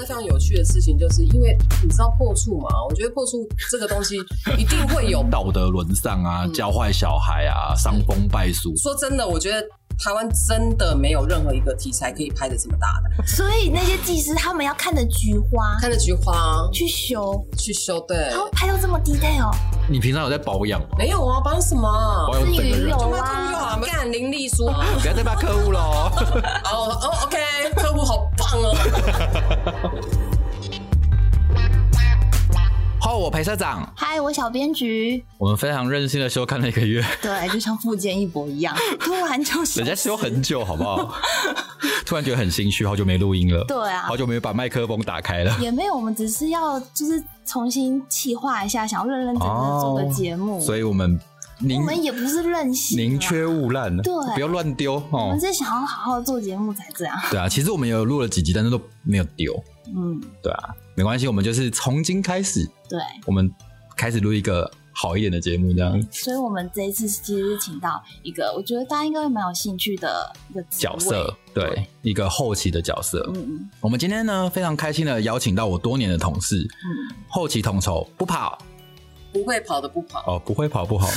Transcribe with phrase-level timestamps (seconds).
[0.00, 2.68] 非常有趣的事情，就是因为你知道破处嘛？
[2.88, 4.16] 我觉得破处这个东西
[4.58, 8.74] 一定会有道德沦丧啊，教坏小孩啊，伤风败俗。
[8.76, 9.60] 说真的，我觉得
[10.04, 13.26] 台湾真的没有任何一个题材可以拍的这么大的。
[13.26, 19.50] 所以那些技师他们要看着菊花看着菊花去修，去修，对他，会拍到这么 detail。
[19.88, 20.88] 你平常有在保养吗？
[20.98, 22.26] 没有啊，保养什么啊？
[22.26, 22.98] 保养整个人有。
[22.98, 26.10] 就卖啊空就好，干林丽说， 不要再骂客户喽。
[26.70, 26.98] 哦。
[27.02, 27.36] 哦，OK，
[27.76, 28.76] 客户好棒哦。
[32.98, 41.14] 好，我裴社长，嗨，我小编局，我们非常任性的休看了一个月，对，就像富坚一博一样，突然就是人家休很久，好不好？
[42.04, 44.02] 突然觉得很心虚，好久没录音了，对啊。
[44.02, 45.56] 好久没把麦克风打开了。
[45.60, 51.20] 也没有，我们只是要就是重新企划一下，想要认认真真的做个节目，哦所以我们宁
[51.62, 54.12] 我们也不是任性啊，宁缺毋滥，对。
[54.34, 55.02] 不要乱丢哦。
[55.10, 55.40] 我们。
[55.40, 59.54] 是想要好好做节目才这样，对啊，其实我们有录了几集，但是都没有丢。
[59.86, 63.00] 嗯，对啊，没关系，我们就是从今开始，对。
[63.24, 63.50] 我们
[63.96, 66.02] 开始录一个好一点的节目，这样。
[66.10, 73.24] 所以，我们这一次其实是请到一个，我觉得大家应该会蛮有兴趣的一个角色，对一个后期的角色。
[73.34, 73.70] 嗯嗯。
[73.80, 78.58] 我们今天呢非常开心的邀请到我多年的同事，嗯，后期统筹不跑
[79.36, 80.20] 不会跑的不跑。
[80.26, 81.06] 哦，不会跑不好，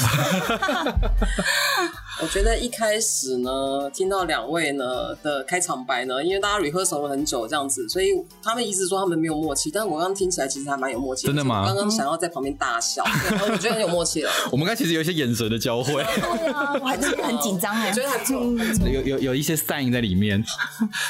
[2.22, 8.08] 我觉得一开始呢，听到两位呢的开场白呢，因为大家 rehearsal 了很久这样子，所以
[8.44, 11.28] 他们一直说他们没有默契，但我刚刚听起来其实还蛮有默契。
[11.28, 14.32] 真的吗我刚刚想要在旁边大笑，对 我觉得很有默契了。
[14.52, 20.44] 我们刚才其实有一些眼神的交汇， 对啊，我还真的很紧张哎我觉，得还不错，还不错有有有一些 sign 在里面。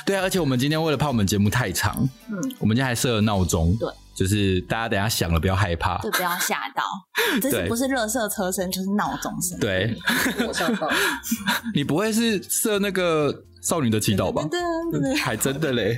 [0.05, 6.83] 对啊，而且我们今天为了怕我们节目太长，嗯，我们今天还设了闹钟，对，就是大家等一下响了不要害怕，对，不要吓到，
[7.41, 9.57] 这对是不是热色车声就是闹钟声？
[9.61, 9.95] 对
[10.45, 10.89] 我想到，
[11.73, 14.45] 你不会是设那个少女的祈祷吧？
[14.51, 14.59] 对
[14.91, 15.97] 对对，还真的嘞，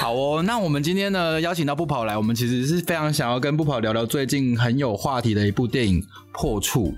[0.00, 0.42] 好哦。
[0.42, 6.00] 那我们今天呢邀请到不跑来，我们其实是非常想要跟不跑聊聊最近很有话题的一部电影
[6.32, 6.94] 《破处》。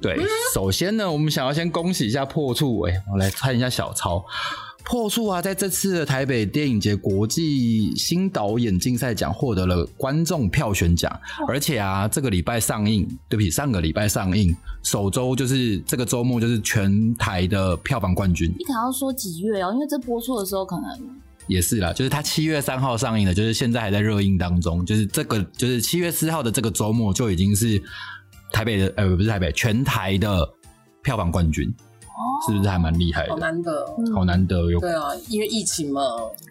[0.00, 0.18] 对，
[0.54, 2.80] 首先呢，我们想要先恭喜一下《破处》。
[2.90, 4.16] 哎，我来看一下小抄，
[4.84, 11.12] 《破处》啊，在这次的台北电影节国际新导演竞赛奖获得了观众票选奖，
[11.46, 18.50] 而且啊，这个礼拜上映，对不起，上个礼拜上映，首周就是这个周末就是全台的票房冠军。
[18.58, 21.10] 你可能要说几月哦，因为这播出的时候可能
[21.46, 27.82] 也是啦，就是它七月三号上映的，就是现在还在热映当中，就是这个就是七月四号的这个周末就已经是
[28.52, 30.48] 台北的呃不是台北全台的
[31.02, 31.74] 票房冠军，
[32.46, 33.38] 是不是还蛮厉害的好？
[33.38, 33.96] 难得哦。
[34.14, 36.02] 好难得有对啊，因为疫情嘛，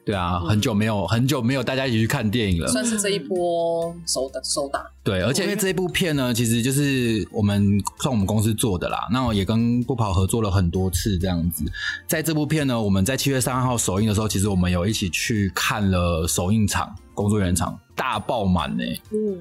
[0.05, 4.85] 对啊，很久没有很久没有大家一起去看电影了，算是这一波首打首打。
[5.03, 7.63] 对，而且因为这一部片呢，其实就是我们
[7.99, 11.63] 算我们公司做的啦，那我也跟不跑合作了很多次这样子。
[12.05, 18.83] 在这部片呢，我们在七月三号首映的时候，其实我们有一起去看了首映场、工作人员场，大爆满呢、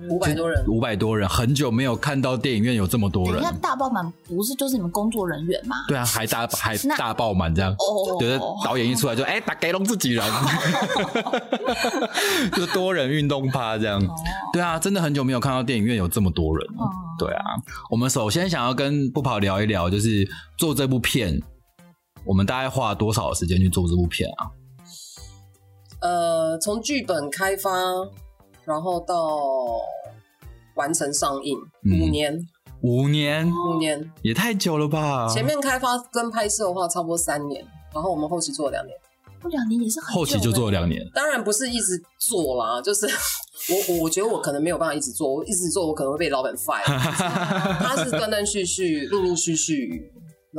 [0.09, 3.43] 五百多人，五百多人，很久没有看到电影院有这么多人。
[3.43, 3.53] 那。
[3.61, 5.77] 大爆满不是就是你们工作人员吗？
[5.89, 8.17] 对啊，还大还大爆满这样，哦。
[8.19, 10.25] 就是导演一出来就哎，打给龙自己人，
[12.57, 14.01] 就多人运动趴这样。
[14.55, 16.67] 对啊，真的很久没有看到电影院有这么多人。
[17.19, 17.45] 对啊，
[17.91, 20.27] 我们首先想要跟不跑聊一聊，就是
[20.57, 21.39] 做这部片，
[22.25, 24.49] 我们大概花了多少时间去做这部片啊？
[26.01, 27.71] 呃，从剧本开发，
[28.65, 29.17] 然后到
[30.75, 32.47] 完成上映，嗯五年，
[32.83, 34.13] 五年，五年。
[34.23, 35.27] 也太久了吧？
[35.29, 37.65] 前面开发跟拍摄的话，差不多三年，
[37.95, 38.97] 然后我们后期做了两年。
[39.39, 43.07] 不两年也是很久后期就做了两年，当然不是一直做啦，就是
[43.69, 46.85] 我我我觉得我可能没有办法一直做，我一直做我可能会被老板 fire。
[47.79, 50.11] 他是断断续续、陆陆续续，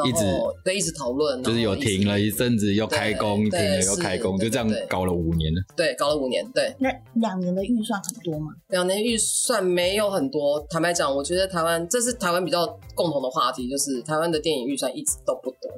[0.06, 0.19] 一直
[0.63, 5.62] 对一直讨论，就是有停了一阵子，又开工，停对了又开工，就这样搞了五年了。
[5.75, 8.52] 对搞了五年，对那两年的预算很多吗？
[8.69, 10.59] 两年预算没有很多。
[10.69, 15.72] 坦白讲，我觉得台湾这是台湾比较共同的话题，就是台湾的电影预算一直都不多。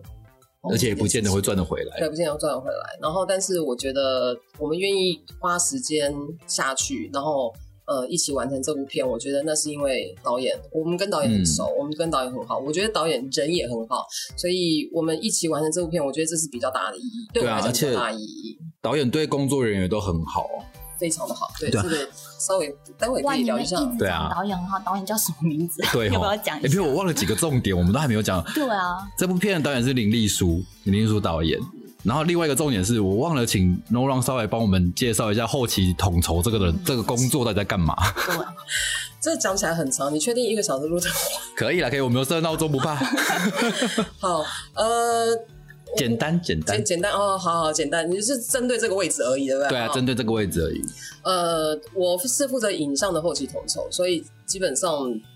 [0.69, 2.09] 而且也不见得会赚得回来对，。
[2.09, 2.99] 不见得赚得回来。
[3.01, 6.13] 然后，但是我觉得我们愿意花时间
[6.47, 7.53] 下去，然后
[7.89, 14.05] 呃一起完成这部片，我觉得那是因为导演，我们跟导演很熟，嗯我们跟导演很好，我觉得导演人也很好，
[14.37, 20.61] 所以我们一起完成这部片，我觉得这是比较大的意义，对啊来讲比较而且大的意义，导演对工作人员都很好哦，
[20.99, 21.47] 非常的好。
[21.59, 22.07] 对，对啊这个
[22.39, 23.77] 稍微待会可，以聊一下。
[23.97, 25.81] 对啊导演很好，导演叫什么名字？
[25.91, 26.67] 对 要不哦要讲一下？
[26.67, 28.43] 哎，比如我忘了几个重点，我们都还没有讲。
[28.53, 31.59] 对啊，这部片的导演是林立书，林立书导演。
[32.09, 37.95] 然后另外一个重点是我忘了请 No Run 稍微帮我们介绍一下后期统筹这个人这个工作到底在干嘛？
[38.25, 38.35] 对，
[39.21, 41.15] 这讲起来很长，你确定一个小时录得完？
[41.55, 42.95] 可以了，可以，我们有设闹钟不怕。
[44.17, 45.27] 好，呃，
[45.95, 49.69] 简单简单简，简单哦，好好简单，你就是针对这个位置而已，对不对？
[49.69, 50.81] 对啊，好针对这个位置而已。
[51.23, 54.89] 呃，我是负责影像的后期统筹，所以基本上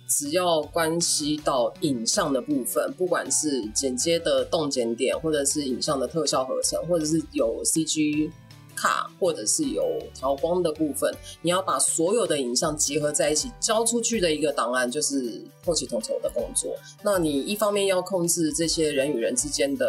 [0.08, 8.30] 只要关系到影像的部分，不管是剪接的动剪点，或者是影像的特效合成，或者是有 CG
[8.76, 9.84] 卡，或者是有
[10.14, 11.12] 调光的部分，
[11.42, 16.76] 你要把所有的影像结合在一起，交出去的一个档案就是后期统筹的工作。
[17.04, 19.86] 那你一方面要控制这些人与人之间的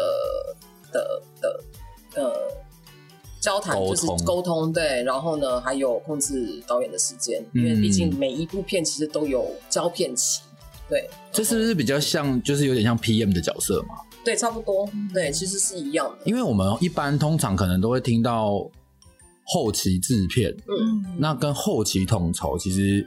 [0.93, 1.61] 的的
[2.15, 2.33] 呃
[3.45, 10.41] 交谈，沟就是通沟通，对，然后呢，还有控制导演的时间，因为嗯毕竟每一部片其实都有胶片期，
[10.89, 13.97] 对，这是不是比较像，就是有点像 PM 的角色嘛？
[14.25, 18.67] 对，差不多，对，其实是一样的，因为我们一般通常可能都会听到
[19.45, 23.07] 后期制片，嗯，那跟后期统筹其实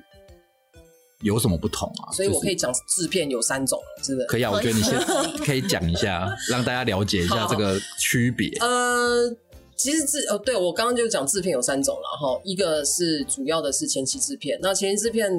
[1.22, 2.13] 有什么不同啊？
[2.13, 4.28] 所以我可以就是讲制片有三种了，是不是？
[4.28, 5.00] 可以啊，我觉得你先
[5.44, 8.50] 可以讲一下，让大家了解一下好这个区别。
[8.60, 9.36] 呃，
[9.77, 15.31] 其实制哦，对我刚刚就讲制片有三种了哈，一个是主要的是前期制片，那前期制片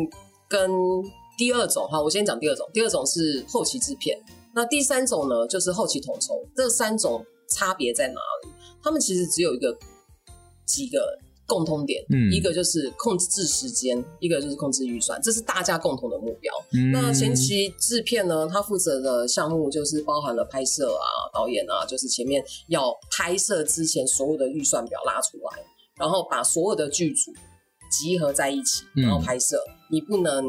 [0.49, 0.70] 跟
[1.37, 4.17] 第二种哈，我先讲第二种，第二种是后期制片，
[4.55, 8.49] 那第三种呢就是后期统筹，这三种差别在哪里？
[8.81, 9.76] 他们其实只有一个
[10.64, 11.19] 几个
[11.49, 16.53] 共通点，嗯一个就是控制时间，一个就是控制预算，这是大家共同的目标。
[16.75, 25.65] 嗯那前期制片呢，他负责的项目就是包含了拍摄啊、导演啊，就是前面要拍摄之前所有的预算表拉出来，
[25.99, 27.33] 然后把所有的剧组
[27.91, 29.59] 集合在一起，嗯然后拍摄。
[29.91, 30.45] 你不能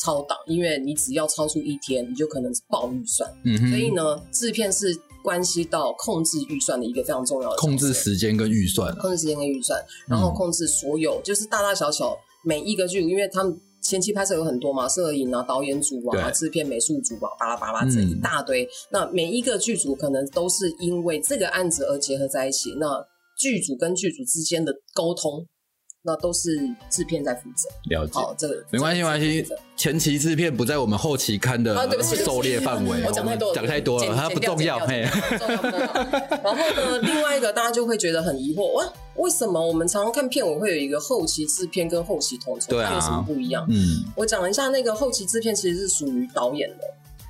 [0.00, 3.28] 超档，因为你只要超出一天，你就可能爆预算。
[3.44, 4.96] 嗯所以呢，制片是
[5.26, 18.68] 关系到控制预算的一个非常重要的控制时间跟预算啊，控制时间跟预算，然后控制所有、就是大大小小每一个剧组，因为他们前期拍摄有很多嘛，摄影啊、导演组啊、制片、美术组啊，巴拉巴拉这一嗯大堆。
[18.92, 22.76] 那每一个剧组可能都是因为这个案子而结合在一起。
[22.78, 22.86] 那
[23.36, 25.44] 剧组跟剧组之间的沟通，
[26.06, 26.56] 那都是
[26.88, 27.68] 制片在负责。
[27.90, 28.12] 了解。
[28.14, 29.44] 好，这个没关系，没关系。
[29.76, 34.78] 前期制片不在我们后期看的狩猎范围，我讲太多了，讲太多了，它不重要。
[34.86, 34.96] 然
[36.44, 43.66] 后呢，另外一个大家就会觉得很疑惑，哇，为什么我们常常看片尾会有一个后期制片跟后期统筹，对啊它有什么不一样？
[43.68, 46.84] 嗯我讲一下，那个后期制片其实是属于导演的，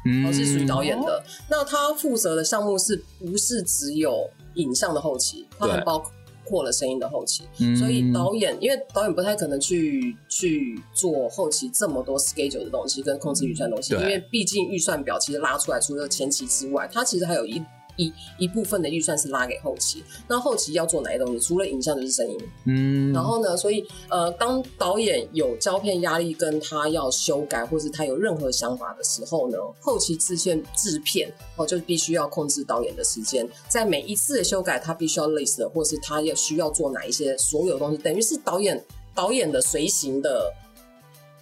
[0.04, 1.24] 嗯哦，是属于导演的。
[1.48, 5.46] 那他负责的项目是不是只有影像的后期？
[5.58, 5.98] 它还对包
[6.48, 7.44] 括了声音的后期。
[7.58, 17.62] 嗯所以导演，因为导演不太可能去去做后期这么多 schedule 的东西跟控制预算的东西，因为毕竟预算表其实拉出来，除了前期之外，它其实还有一
[17.96, 20.04] 一一部分的预算是拉给后期。
[20.28, 21.40] 那后期要做哪些东西？
[21.40, 38.84] 除了影像就是声音，嗯，然后呢，所以呃，当导演有胶片压力跟他要修改，或是他有任何想法的时候呢，后期制片制片哦，就必须要控制导演的时间，在每一次的修改，他必须要 list，或是他要需要做哪一些所有东西，等于是导演
[39.14, 40.52] 导演的随行的。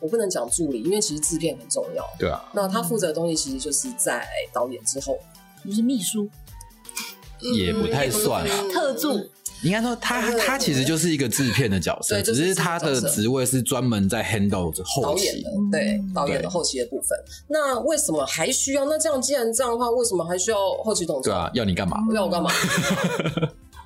[0.01, 2.05] 我不能讲助理，因为其实制片很重要。
[2.19, 5.19] 对啊，那他负责的东西其实就是在导演之后，
[5.65, 6.29] 就是秘书、
[7.41, 8.65] 也不太算啊。
[8.73, 9.21] 特助，
[9.63, 15.51] 应该说他对他其实就是一个制片的角色，只是他的职位是专门在 handle 后期导演的。
[15.73, 17.19] 对导演的后期的部分。
[17.49, 18.85] 那为什么还需要？
[18.87, 21.23] 那这样既然这样的话，为什么还需要后期统筹？
[21.23, 21.97] 对啊，要你干嘛？
[22.15, 22.51] 要我干嘛？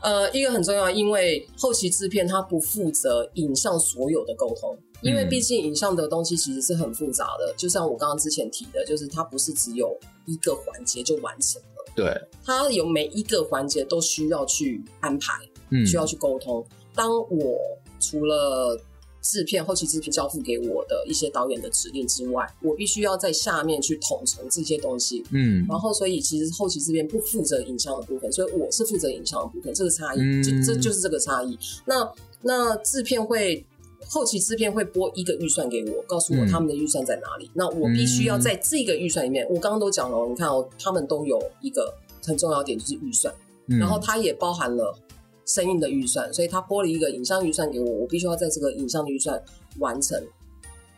[0.01, 7.53] 呃，一个很重要，因为后期制片他不负责影像所有的沟通，因为嗯毕竟影像的东西其实是很复杂的。
[7.57, 15.33] 就像我刚刚之前提的，就是它不是只有一个环节就完成了，对，它有每一个环节都需要去安排，
[15.71, 16.65] 嗯，需要去沟通。
[16.95, 17.59] 当我
[17.99, 18.81] 除了
[19.21, 31.59] 制片后期制片交付给我的一些导演的指令之外，我必须要在下面去统筹这些东西，嗯然后，所以其实后期制片不负责影像的部分，所以我是负责影像的部分，这个差异，嗯就这就是这个差异。
[31.85, 32.09] 那
[32.43, 33.67] 那制片会
[34.09, 37.51] 后期制片会拨一个预算给我，告诉我嗯他们的预算在哪里。
[37.55, 43.33] 那我必须要在这个预算里面，我刚刚都讲了哦，你看哦，他们都有一个很重要的点就是预算，
[43.67, 44.97] 嗯然后它也包含了
[45.45, 49.41] 声音的预算，所以他拨了一个影像预算给我，我必须要在这个影像的预算
[49.79, 50.23] 完成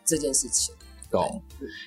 [0.05, 0.75] 这件事情。
[1.11, 1.43] 懂。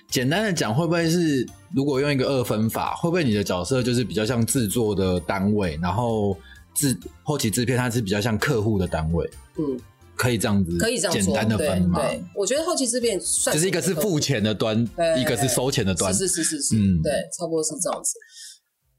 [0.10, 6.38] 简单的讲，会不会是如果用一个二分法，会不会你的角色就是比较像制作的单位，然后
[6.74, 9.30] 制后期制片它是比较像客户的单位？
[9.58, 9.80] 嗯，
[10.16, 12.00] 可以这样子，可以这样说，简单的对分吗？
[12.00, 16.14] 对，我觉得后期制片算就是一个是付钱的端，对一个是收钱的端。
[16.14, 18.14] 是是是是是，嗯对，差不多是这样子。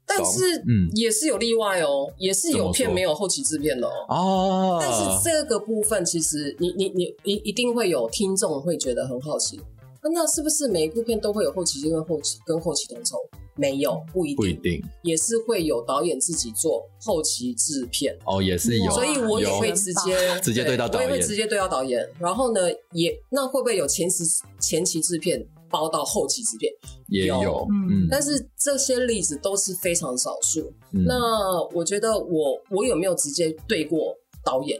[0.07, 4.05] 但是，嗯也是有例外哦，也是有片没有后期制片的哦。
[4.07, 13.17] 哦，但是这个部分，其实你你你一一定会有听众会觉得很好奇，啊那是不是每一部片都会有后期跟后期跟后期统筹？
[13.55, 14.83] 没有，不一定，不一定。
[15.01, 18.17] 也是会有导演自己做后期制片。
[18.25, 21.09] 哦，也是有，所以我也会直接 直接对到导演。
[21.09, 22.07] 我也会直接对到导演。
[22.19, 24.23] 然后呢，也那会不会有前期
[24.59, 26.71] 前期制片包到后期制片？
[27.07, 27.67] 也有，有。
[27.71, 30.73] 嗯，但是这些例子都是非常少数。
[30.91, 31.05] 嗯。
[31.05, 34.79] 那我觉得我我有没有直接对过导演，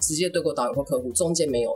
[0.00, 1.72] 直接对过导演或客户，中间没有，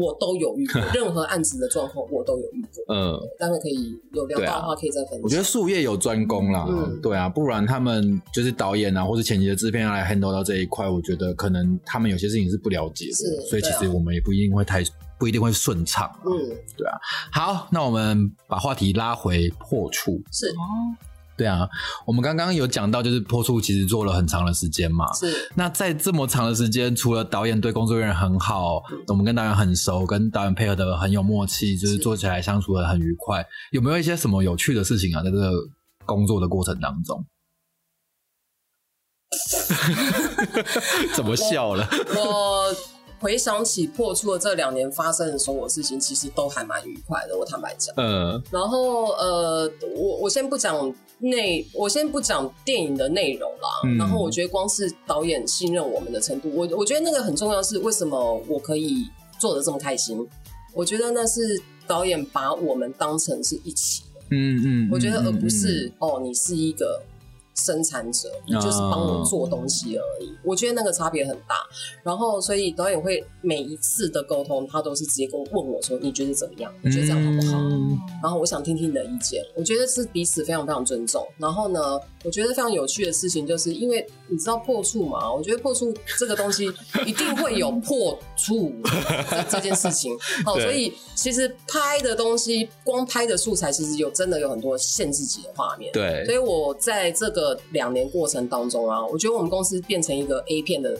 [0.00, 2.94] 我都有遇过， 任何案子的状况我都有遇过。
[2.94, 5.20] 嗯，待会可以有聊到的话，可以再分享。
[5.22, 14.82] 我觉得术业有专攻啦，嗯对啊，不然他们就是导演啊，或者前期的制片要来 handle 到这一块，我觉得可能他们有些事情是不了解的，是所以其实我们也不一定会太
[15.18, 16.10] 不一定会顺畅。
[16.24, 16.30] 嗯，
[16.76, 16.98] 对啊
[17.32, 20.20] 好，那我们把话题拉回破处。
[20.30, 20.94] 是哦，
[21.38, 21.68] 对啊，
[22.04, 25.10] 我们刚刚有讲到，就是破处其实做了很长的时间嘛。
[25.14, 33.46] 是，那在这么长的时间，除了导演对工作人员很好，我们跟导演很熟，跟导演配合的很有默契，就是是做起来相处的很愉快。
[33.70, 35.22] 有没有一些什么有趣的事情啊？
[35.22, 35.52] 在这个
[36.04, 37.24] 工作的过程当中，
[41.14, 41.88] 怎么笑了？
[42.16, 42.74] 我
[43.20, 47.36] 回想起破处的这两年发生的所有事情，其实都还蛮愉快的。
[47.36, 47.94] 我坦白讲。
[47.96, 53.68] 嗯，然后呃，我我先不讲内，我先不讲电影的内容啦。
[53.84, 57.62] 嗯然后我觉得光是导演信任我们的程度，我我觉得那个很重要。
[57.62, 59.04] 是为什么我可以
[59.38, 60.26] 做的这么开心？
[60.72, 64.20] 我觉得那是导演把我们当成是一起的。
[64.30, 67.02] 嗯嗯，我觉得而不嗯是、哦，你是一个
[67.58, 70.32] 生产者，你就是帮我做东西而已。
[70.42, 71.56] 我觉得那个差别很大。
[72.02, 76.72] 然后，所以导演会每一次的沟通，他都是直接跟我问我说：“你觉得怎么样？
[76.82, 81.26] 你觉得这样好不好？”嗯然后我想听听你的意见，我觉得是彼此非常非常尊重。
[81.36, 81.80] 然后呢，
[82.24, 86.70] 我觉得非常有趣的事情，就是因为你知道破处吗，我觉得破处这个东西
[87.06, 88.72] 一定会有破处
[89.30, 90.16] 这这件事情。
[90.44, 95.92] 好，所以其实拍的东西，光拍的素材，其实有真的有很多限制级的画面。
[95.92, 100.98] 对所，以我在这个两年过程当中啊，我觉得我们公司变成一个 A 片的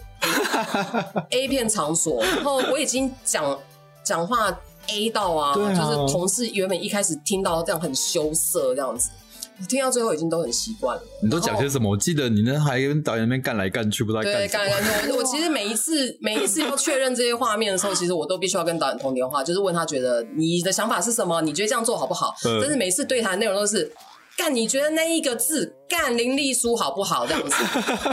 [1.30, 3.58] A, A 片场所，然后我已经讲
[4.02, 4.58] 讲话
[4.88, 9.27] A 到啊，啊就是同事原本一开始听到这样很羞涩这样子，我
[9.66, 11.02] 听到最后已经都很习惯了。
[11.22, 11.90] 你都讲些什么？
[11.90, 14.70] 我记得你那还跟导演那边干来干去，不知道对，干来。
[14.70, 22.34] 干去我我其实每一次每一次要确认这些画面的时候，其实我都必须要跟导演通电话，就是问他觉得你的想法是什么，你觉得这样做好不好？
[22.44, 23.92] 嗯但是每次对谈的内容都是。
[24.38, 27.26] 干，你觉得那一个字“干”林丽书好不好？
[27.26, 27.56] 这样子，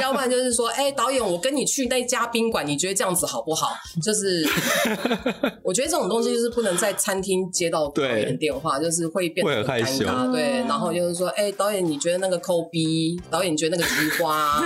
[0.01, 3.73] 要不然就是说，哎、导演，我跟你去那家宾馆，你觉得这样子好不好？
[4.01, 4.43] 就是，
[5.61, 10.31] 我觉得这种东西就是不能在餐厅接到导演的电话，就是会变得很尴尬。
[10.31, 13.21] 对，然后就是说，哎、导演，你觉得那个抠逼？
[13.29, 14.63] 导演，你觉得那个菊花？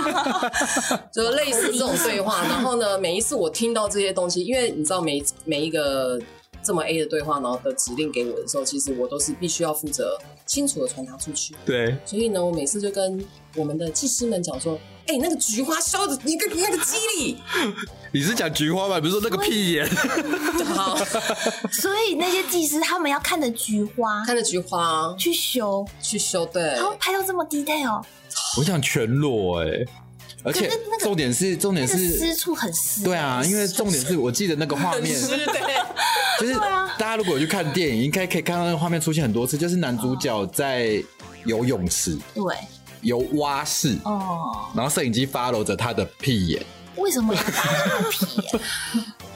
[1.12, 2.42] 就类似这种对话。
[2.48, 6.18] 然后呢，每一次我听到这些东西，因为你知道每每一个
[6.62, 11.54] 这么 A 的对话，然后的指令给我的时候，其实我都是必须要负责清楚的传达出去。
[11.64, 13.24] 对，所以呢，我每次就跟
[13.56, 17.36] 我们的技师们讲说：“哎、那个菊花削的一个那个肌理，
[18.12, 19.00] 你是讲菊花吧？
[19.00, 19.88] 比如说那个屁眼，
[20.74, 20.96] 好，
[21.72, 28.02] 所以那些技师他们要看着菊花看着菊花去修，去修，对，他会拍到这么 detail，
[28.58, 29.68] 我想全裸哎、
[30.42, 30.70] 而且
[31.00, 33.02] 重点是重点是私处很湿。
[33.02, 35.46] 对啊，因为重点是我记得那个画面，是对，
[36.40, 41.02] 就是对啊大家如果有去看电影，应该可以看到那个画面出现很多次，就是男主角在
[41.44, 42.44] 游泳池、对
[43.02, 46.62] 游蛙式，哦，然后摄影机 follow 着他的屁眼，
[46.96, 47.34] 为什么？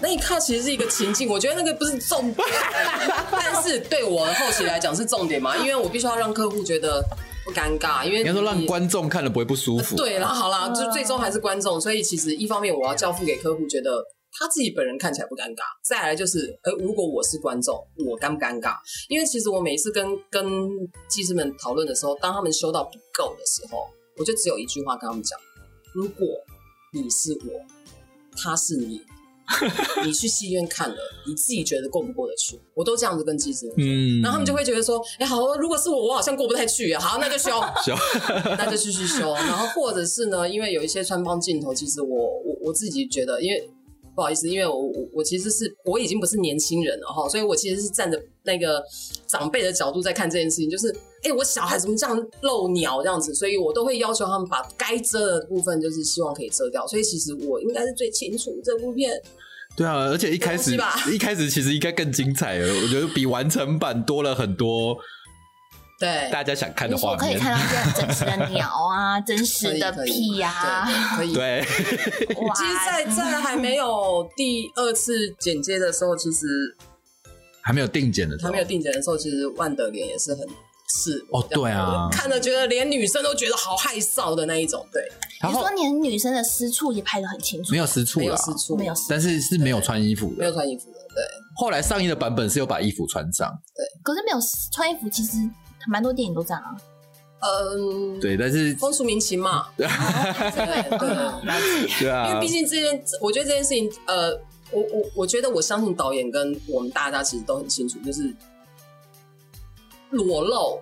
[0.01, 2.47] 那一刻其实是一个情境，我觉得那个不是重点，
[3.33, 7.03] 但是对我后期来讲是重点嘛，因为我必须要让客户觉得
[7.45, 9.97] 不尴尬，因为你要说让观众看了不会不舒服。
[9.97, 17.75] 对啦，好啦，就最终还是观众，所以其实一方面我要交付给客户，觉得他自己本人看起来不尴尬；再来就是，呃，如果我是观众，
[18.07, 18.77] 我尴不尴尬？
[19.09, 20.45] 因为其实我每一次跟跟
[21.09, 23.79] 技师们讨论的时候，当他们修到不够的时候，
[24.17, 25.39] 我就只有一句话跟他们讲：
[25.93, 26.27] 如果
[26.93, 27.61] 你是我，
[28.37, 29.03] 他是你。
[30.05, 30.97] 你去戏院看了，
[31.27, 32.61] 你自己觉得过不过得去？
[32.75, 37.01] 我都这样子跟记者说，嗯，然后他们就会觉得说：“哎、好，如果是我，我好像过不太去啊。
[37.01, 37.51] 好，那就修。
[37.85, 37.95] ”修
[38.59, 39.35] 那就继续修。
[39.35, 43.71] 然后或者是呢，因为有一些穿帮镜头，其实我我我自己觉得，因为
[44.15, 48.83] 不好意思，因为我我我其实是我已经不是年轻人了哈，所以我其实是站着那个
[49.27, 50.89] 长辈的角度在看这件事情，就是
[51.23, 56.87] 哎、诶我小孩怎么这样露鸟这样子，所以我都会要求他们把该遮的部分，就是希望可以遮掉。
[56.87, 59.21] 所以其实我应该是最清楚这部片。
[59.77, 60.79] 对啊，而且一开始
[61.13, 64.97] 一开始其实应该更精彩了，我觉得比完成版多了很多
[66.05, 67.35] 对，大家想看的比如说我可以。
[67.39, 71.33] 看到一些很真实的鸟啊， 真实的屁呀、可以。
[71.33, 71.35] 可以。
[71.35, 71.61] 对，
[72.43, 72.55] 哇！
[72.55, 76.47] 其实在，在还没有第二次剪接的时候，其实
[77.63, 80.47] 还没有定剪的时候还没有定剪的时候，其实万德莲也是很
[80.89, 82.09] 是哦对啊。
[82.13, 85.03] 看了觉得连女生都觉得好害臊的那一种，对，
[85.41, 90.53] 然后你说连女生的私处也拍的很清楚，没有私处没有，私处，没有私但是是没有穿衣服没有。
[90.53, 91.25] 穿衣服的，对，
[91.57, 93.85] 后来上映的版本是有把衣服穿上，对。
[94.03, 94.39] 可是没有
[94.71, 95.39] 穿衣服，其实
[95.89, 96.77] 蛮多电影都这样啊。
[97.41, 102.29] 嗯，，对，但是风俗民情嘛， 对对对。
[102.29, 104.31] 因为毕，竟这件，我觉得这件事情，呃，
[104.71, 108.35] 我我我觉得我相信导演跟我们大家其实都很清楚，就是
[110.09, 110.81] 裸露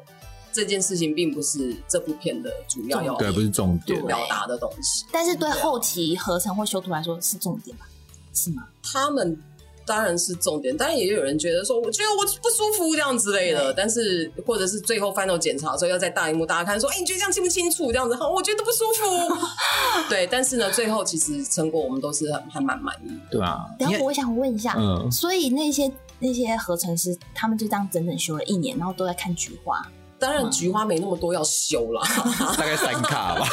[0.52, 4.00] 这件事情并不是这部片的主要要对，不是重点。
[4.06, 5.04] 表达的东西。
[5.10, 7.88] 但是对后期合成或修图来说是重点吧？
[8.32, 8.68] 是吗？
[8.84, 9.36] 他们
[9.86, 17.92] 当然是重点，当然也有人觉得说，我觉得我不舒服这样之类的，但是或者是最后 final 检查的时候要在大荧幕大家看说，哎、你觉得这样清不清楚？
[17.92, 19.34] 这样子，好，我觉得不舒服。
[20.08, 23.38] 对，但是呢，最后其实成果我们都是很还蛮满意的。
[23.38, 29.82] 对啊，因为等一下我想问一下，嗯所以那些那些合成师他们就这样整整修了一年，然后都在看菊花。
[30.18, 32.00] 当然，菊花没那么多要修啦，
[32.56, 33.44] 大概三卡吧。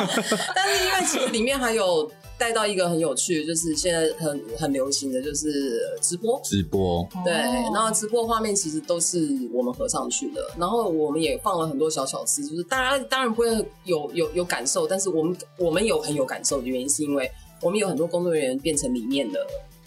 [0.56, 6.40] 但是因为其实里面还有带到一个很有趣的，就是现在很很流行的就是直播。
[6.44, 9.18] 直播，对，哦然后直播画面其实都是
[9.52, 13.48] 我们合上去的，然后我们也放了很多小小词，就是大家当然不会
[13.84, 17.30] 有有有感受，但是我们我们有很有感受的原因是因为
[17.62, 19.40] 我们有很多工作人员变成里面的，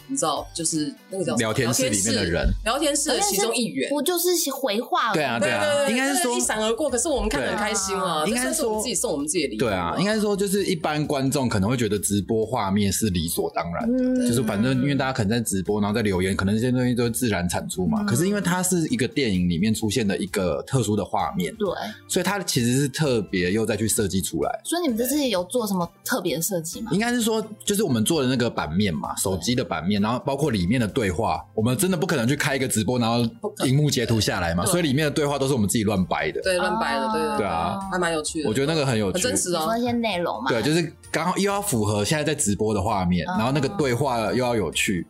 [0.07, 3.89] 你知道，就是那个叫聊天室里面的人，聊天室的其中一员。
[3.89, 9.59] 不就是回话对啊对啊应该是说一闪而过，可是我们看得很开心啊，应该是我们说自己送我们自己的礼物。
[9.59, 14.03] 对啊，应该说就是一般观众可能会觉得直播画面是理所当然的。
[14.03, 18.01] 嗯就是反正因为大家可能在直播，然后在留言，可能这些东西都是自然产出嘛。
[18.01, 21.67] 嗯可是因为它是一个电影里面出现的一个特殊的画面，对，
[22.07, 24.61] 所以它其实是特别又再去设计出来。
[24.63, 26.91] 所以你们这次有做什么特别的设计吗？
[26.93, 33.17] 应该是说，就是我们做的那个版面嘛，手机的版面，然后包括里面的对话，我们真的不可能去开一个直播，然后
[33.65, 36.41] 荧幕截图下来嘛，所以里面的对话都是我们自己乱掰的。
[36.41, 38.49] 对乱掰的，对对对啊还蛮有趣的。
[38.49, 39.77] 我觉得那个很有趣，很真实啊你说。
[39.77, 40.49] 那些内容嘛？
[40.49, 45.05] 对，就是刚好又要符合现在在直播的画面，哦然后那个对话又要有趣，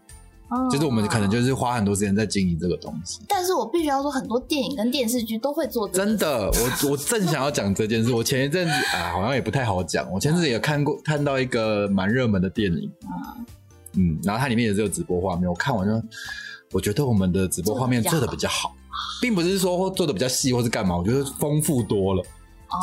[0.49, 3.19] 哦就是我们可能就是花很多时间在经营这个东西。
[3.27, 8.11] 但是我必须要说，很多电影跟电视剧都会做这个真的，我我正想要讲这件事。
[8.13, 10.09] 我前一阵子啊，好像也不太好讲。
[10.11, 13.45] 我前阵子也看过看到一个蛮热门的电影，嗯，
[14.23, 15.47] 然后它里面也是有直播画面。
[15.47, 16.07] 我看完就，
[16.71, 18.75] 我觉得我们的直播画面做的比较好，
[19.21, 22.23] 并不是说做的比较细或是干嘛，我觉得丰富多了。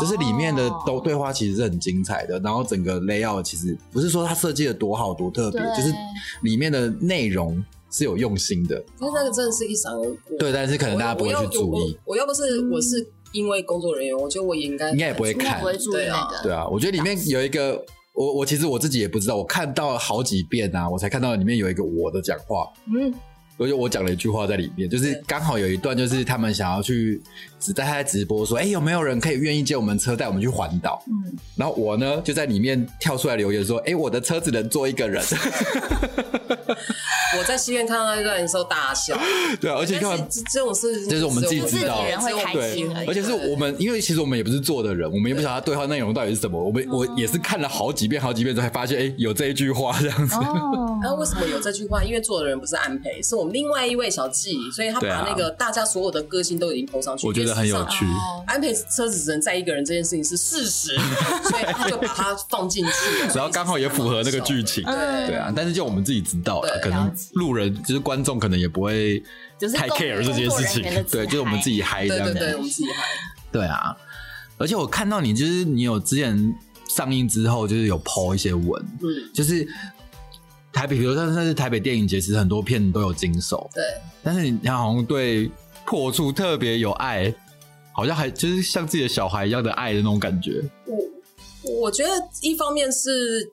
[0.01, 5.93] 就是里面的哦都对话其实是很精彩的，然后整个 layout 其实不是说它设计的多好多特别，就是
[6.41, 8.83] 里面的内容是有用心的。
[8.99, 10.39] 因为那个真的是一闪而过。
[10.39, 11.99] 对，但是可能大家不会去注意。
[12.07, 12.15] 我。
[12.15, 15.97] 我要不是我是因为工作人员，我觉得我也应该应该也不会看不会注意。
[16.43, 17.85] 对啊，我觉得里面有一个，
[18.15, 23.13] 我我其实我自己也不知道，我看到了好几遍啊，我才看到里面有一个我的讲话，嗯，
[23.59, 27.21] 而且我讲了一句话在里面，就是刚好有一段，就是他们想要去，
[27.65, 31.03] 只在他在直播说，哎、有没有人可以愿意借我们车带我们去环岛？
[31.07, 35.25] 嗯，然后我呢就在里面跳出来留言说，哎、我的车只能坐一个人，
[37.39, 39.19] 我在戏院看到那段的时候大笑，
[39.61, 40.17] 对啊，而且这
[40.53, 46.63] 这种事情这是我们自己知道人会开对心而且是我们，因为其实我们也不是坐的人，我们也不晓得他对话内容到底是什么。
[46.63, 50.35] 我们我也是看了好几遍、好几遍之后才发现，哎、有这一句话这样子。
[50.37, 52.03] 哦， 然后为什么有这句话？
[52.05, 57.27] 因为坐的人不是安培，是我们另外一位小纪，所以他把那个大家所有的个性都已经投上去。
[57.27, 58.05] 我觉得很有趣
[58.47, 60.95] 安培车子只能载一个人这件事情是事实，
[61.49, 63.35] 所以他就把它放进去了。
[63.35, 69.27] 然后刚好也符合那个剧情，嗯对啊，但是就我们自己知道了，可能路人就是观众可能也不会太
[69.59, 73.03] 就是太 care 这件事情对，就是我们自己嗨这样子，对对对，我们自己嗨
[73.53, 73.97] 对啊。
[74.59, 76.55] 而且我看到你就是你有之前
[76.89, 79.67] 上映之后就是有 PO 一些文，嗯，就是
[80.73, 83.83] 台北，比如说像是台北电影节，其实很多片都有经手，对。
[84.23, 85.51] 但是你你好像对
[85.85, 87.35] 破处特别有爱，
[87.95, 90.63] 好像还就是像自己的小孩一样的爱的那种感觉。
[90.87, 92.11] 我我觉得
[92.43, 93.53] 一方面是，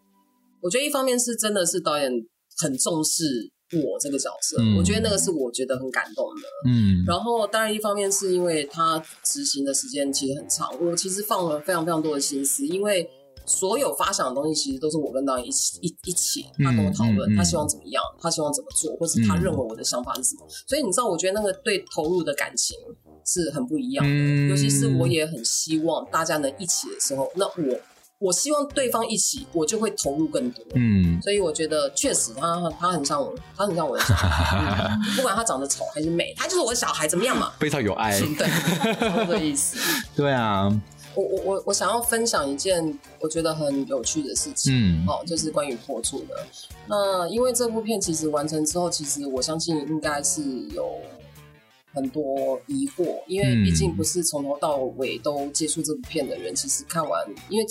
[0.61, 2.11] 我觉得一方面是真的是导演
[2.57, 3.23] 很重视
[3.71, 6.41] 我这个角色，嗯我觉得那个是我觉得很感动的。
[6.69, 13.09] 嗯，然后当然一方面是因为他执行的时间其实很长，我其实放了非常非常多的心思，因为
[13.45, 20.45] 所有发想的东西其实都是我跟导演一起一一起，他跟我讨论，嗯嗯嗯他希望怎么样，他希望怎么做，或是他认为我的想法是什么。
[20.67, 22.77] 所以你知道，我觉得那个对投入的感情
[23.25, 24.11] 是很不一样的。
[24.11, 27.79] 嗯尤其是我也很希望大家能一起的时候，那我
[28.19, 30.63] 我希望对方一起，我就会投入更多。
[30.75, 37.51] 嗯，所以我觉得确实他他很像我，他很像我的小孩， 嗯不管他长得丑还是美，他就是我的小孩，怎么样嘛？
[37.59, 38.19] 非常有爱。
[38.19, 38.47] 对，
[38.99, 39.77] 差不多这个意思。
[40.15, 40.69] 对啊，
[41.15, 46.45] 我我我我想要分享一件我觉得很有趣的事情，嗯哦，就是关于破处的。
[46.87, 50.41] 那因为这部片其实完成之后，其实我相信应该是
[50.75, 50.95] 有
[51.93, 57.65] 很多疑惑，因为毕竟不是从头到尾都接触这部片的人，其实看完，因为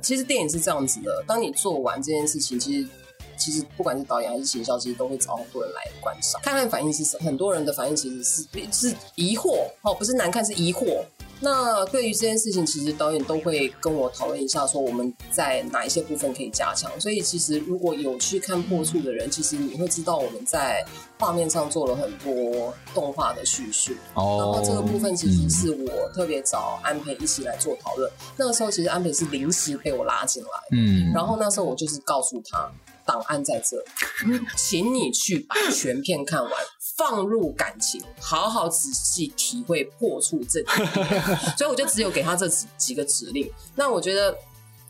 [0.00, 2.88] 其实电影是这样子的，当你做完这件事情，其实。
[3.36, 7.24] 其实不管是导演还是行销，其实都会找很多人来观赏，看看反应是什么。
[7.24, 11.04] 很多人的反应其实是是疑惑哦，不是难看，是疑惑。
[11.40, 16.90] 那对于这件事情，其实导演都会跟我讨论一下，说我们在哪一些部分可以加强。
[17.00, 20.84] 所以其实如果有去看破处的人，其实你会知道我们在
[21.18, 23.92] 画面上做了很多动画的叙述。
[24.14, 24.38] 哦。
[24.38, 28.10] 然后这个部分其实是我特别找安培一起来做讨论。
[28.36, 30.48] 那个时候其实安培是临时被我拉进来。
[30.72, 31.12] 嗯。
[31.12, 32.70] 然后那时候我就是告诉他。
[33.06, 33.76] 档案在这，
[34.56, 36.50] 请你去把全片看完，
[36.96, 40.62] 放入感情，好好仔细体会破处这。
[41.58, 43.50] 所以我就只有给他这几几个指令。
[43.74, 44.36] 那我觉得，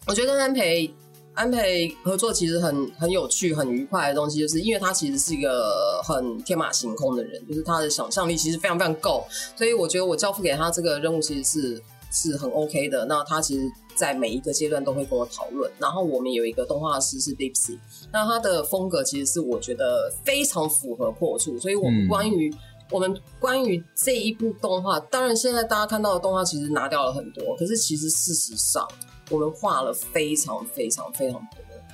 [0.07, 0.95] 我觉得跟安培
[1.35, 9.27] 安培合作其实很很有趣、很愉快的东西，就是因为他其实是一个很天马行空的人，就是他的想象力其实非常非常够。
[9.57, 11.83] 所以我觉得我交付给他这个任务其实是
[12.15, 13.05] 是很 OK 的。
[13.05, 13.71] 那他其实。
[13.97, 17.79] 在每一个阶段都会跟我讨论，然后我们有一个动画师是 Dipsy，
[18.13, 22.53] 那他的风格其实是我觉得非常符合破处，所以我们关于
[22.91, 28.85] 我们关于这一部动画，当然现在大家看到的动画其实拿掉了很多，可是其实事实上
[29.31, 31.41] 我们画了非常非常非常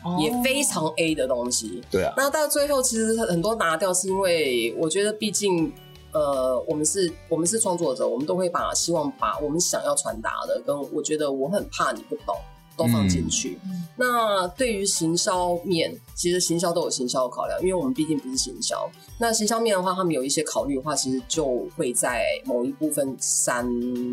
[0.02, 1.82] 多，也非常 A 的东西。
[1.90, 5.70] 对啊，那到最后其实很多拿掉是因为我觉得毕竟。
[6.12, 12.34] 呃，我们是，我们是创作者，我们都会把希望把我们想要传达的，跟我觉得我很怕你不懂，
[12.76, 13.58] 都放进去。
[13.96, 18.90] 那对于行销面，其实行销都有行销的考量，因为我们毕竟不是行销。
[19.18, 23.64] 那行销面的话，他们有一些考虑的话，其实就会在某一部分删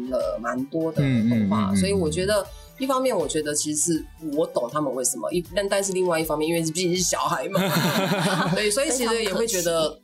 [0.10, 1.74] 了蛮多的动画。
[1.76, 2.46] 所以我觉得，
[2.78, 4.06] 一方面我觉得其实是
[4.36, 7.62] 我懂他们为什么，一但但是另外一方面，因为毕竟是小孩嘛，
[8.54, 9.98] 对，所以其实也会觉得。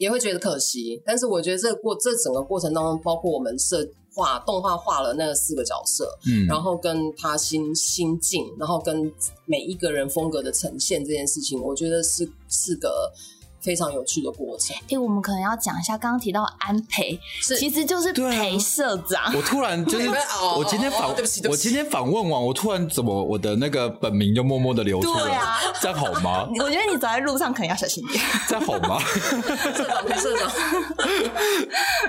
[0.00, 9.12] 也会觉得可惜，但是我觉得这过这整个过程当中，包括我们设画动画画了那四个角色，嗯，然后跟他心心境，然后跟
[9.44, 13.12] 每一个人风格的呈现这件事情，我觉得是是个。
[13.60, 14.74] 非常有趣的过程。
[14.88, 17.18] 哎，我们可能要讲一下，刚刚提到安培，
[17.58, 19.32] 其实就是裴社长。
[19.34, 20.08] 我突然就是
[20.56, 21.10] 我今天访，
[21.48, 25.58] 我今天访问完，我突然怎么我的那个本名就默默的流出了？
[25.80, 26.48] 这样好吗？
[26.58, 28.22] 我觉得你走在路上可能要小心点。
[28.48, 28.98] 这样好吗？
[29.76, 30.50] 社长，裴社长。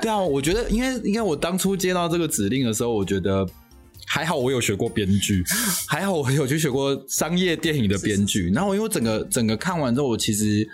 [0.02, 3.46] 对啊，我觉得因为因为我当初接到这个指令的时候，我觉得
[4.08, 5.44] 还好，我有学过编剧，
[5.88, 8.50] 还好我有去学过商业电影的编剧。
[8.52, 10.68] 然后因为整个整个看完之后，我其实。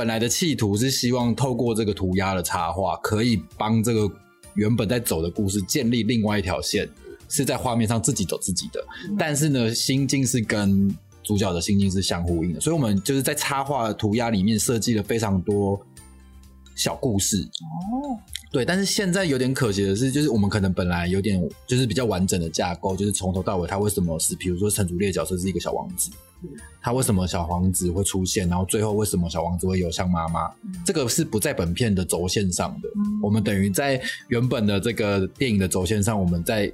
[0.00, 4.10] 本来的企图是希望透过这个涂鸦的插画，可以帮这个
[4.54, 6.88] 原本在走的故事建立另外一条线，
[7.28, 8.82] 是在画面上自己走自己的。
[9.18, 10.88] 但是呢，心境是跟
[11.22, 15.78] 主角的心境是相呼应的，所以我们就是在插画涂鸦里面设计了非常多
[16.74, 17.36] 小故事。
[17.36, 18.16] 哦，
[18.50, 26.10] 对，但是现在有点可惜的是，就是我们可能本来有点就是比较完整的架构，就是从头到尾他为什么是，比如说陈竹烈角色是一个小王子。
[26.80, 28.48] 他为什么小王子会出现？
[28.48, 30.50] 然后最后为什么小王子会有像妈妈？
[30.84, 32.88] 这个是不在本片的轴线上的。
[33.22, 36.72] 我们等于在原本的这个电影的轴线上，我们在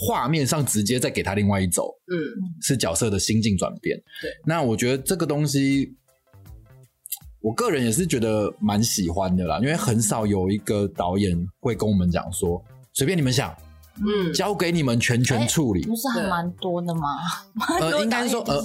[0.00, 1.92] 画面上直接再给他另外一走。
[2.10, 2.16] 嗯，
[2.62, 3.96] 是角色的心境转变。
[4.22, 5.94] 对，那我觉得这个东西，
[7.40, 12.62] 我个人也是觉得蛮喜欢的啦，因为很少有一个导演会跟我们讲说，
[12.94, 13.54] 随便你们想。
[14.00, 17.18] 嗯，交给你们全权处理，不是还蛮多的吗？
[17.80, 18.62] 呃，应该说，呃，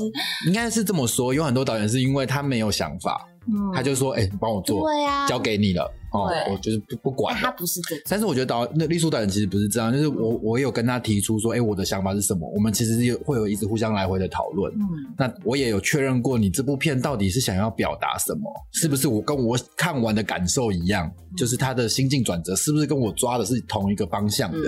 [0.47, 3.25] 应该是这么说，有很多导演是因为他没有想法，
[3.73, 7.35] 他就说，哎，你帮我做，对呀，交给你了，哦，我就是不不管。
[7.35, 12.47] 他不是这，但是我觉得导那丽书导演其实不是这样，就是我我有跟他提出说，哎，我的想法是什么？
[12.55, 14.71] 我们其实是有会有一直互相来回的讨论。
[14.73, 18.51] 嗯，那我也有确认过，你这部片到底是想要表达什么？
[18.71, 21.11] 是不是我跟我看完的感受一样？
[21.35, 24.59] 就是他的心境转折是不是跟我抓的是同一个方向的？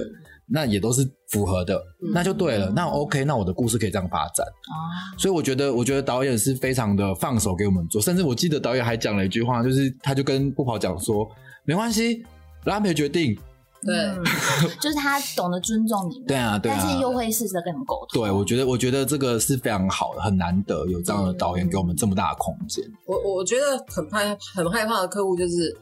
[0.47, 1.81] 那也都是符合的，
[2.13, 2.69] 那就对了。
[2.69, 5.17] 那 OK，那我的故事可以这样发展啊。
[5.17, 7.99] 所以我觉得，我觉得导演是非常的放手给我们做。
[7.99, 11.27] 甚至我记得导演还讲了一句话，就是他就跟不跑讲说，
[11.65, 12.23] 没关系，
[12.63, 13.35] 让他们决定。
[13.81, 13.93] 对，
[14.79, 16.27] 就是他懂得尊重你们。
[16.27, 16.77] 对啊，对啊。
[16.79, 18.21] 但是又会试着跟你们沟通。
[18.21, 22.83] 对，我觉得，我觉得这个是非常好的，很难得有这样的导演给我们这么大的空间。
[23.07, 25.75] 我我觉得很害很害怕的客户就是。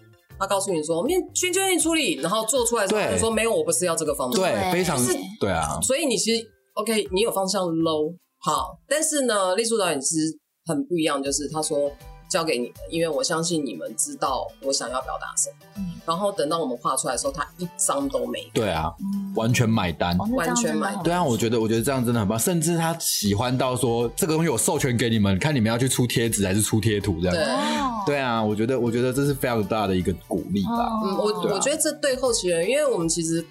[0.44, 5.00] 他告诉你说，面全权你处理，然后做出来之后就说没有，我不是要这个方向，对，非常，
[5.40, 5.80] 对啊。
[5.82, 11.90] 所以你其实 OK，你有方向 low 好，但是呢，立书导演其实很不一样，就是他说
[12.34, 15.86] 交给你们，因为我相信你们知道我想要表达什么。
[16.04, 18.44] 然后等到我们画出来的时候，他一张都没。
[18.56, 18.92] 对啊，
[19.36, 20.96] 完全买单，完全买。
[21.04, 27.36] 对啊，我觉得我觉得这样真的很棒，甚至他喜欢到说这个东西我授权给你们，看你们要去出贴纸还是出贴图这样。
[27.36, 30.90] 对，对啊，我觉得我觉得这是非常大的一个鼓励吧。
[31.06, 33.46] 嗯，我啊我觉得这对后期人，因为我们其实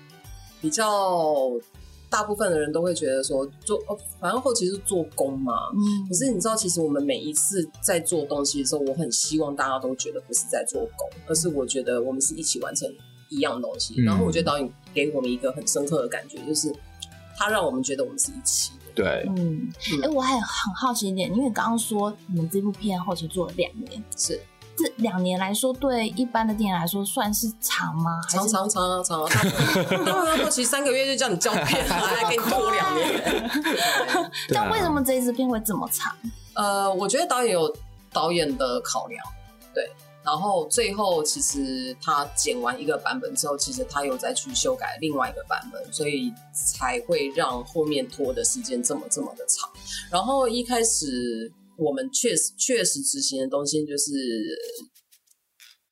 [0.60, 1.48] 比较
[2.12, 5.54] 大部分的人都会觉得说做，哦反正后期是做工嘛。
[5.72, 12.86] 嗯可是你知道，其实我们每一次在做东西的时候，我很希望大家都觉得不是在做工，而是我觉得我们是一起完成
[13.30, 13.94] 一样东西。
[13.98, 16.70] 嗯然后我觉得导演给我们一个很深刻的感觉，就是
[17.38, 18.92] 他让我们觉得我们是一起的。
[18.94, 19.72] 对，嗯，
[20.02, 24.38] 哎、我还很好奇一点，因为刚刚说你们这部片后期做了两年，是
[24.82, 28.20] 这两年来说，对一般的电影来说算是长吗？
[28.28, 33.22] 还是长长长啊长 啊，当然后期三个月就叫你交片， 还给你拖两年。
[34.48, 36.14] 对啊但为什么这一支片会这么长？
[36.54, 37.74] 呃，我觉得导演有
[38.12, 39.24] 导演的考量，
[39.74, 39.90] 对。
[40.24, 49.68] 然后最后其实他剪完一个版本之后，其实他又再去修改另外一个版本，所以才会让后面拖的时间这么这么的长。
[50.08, 51.50] 然后一开始
[51.82, 54.12] 我们确实确实执行的东西就是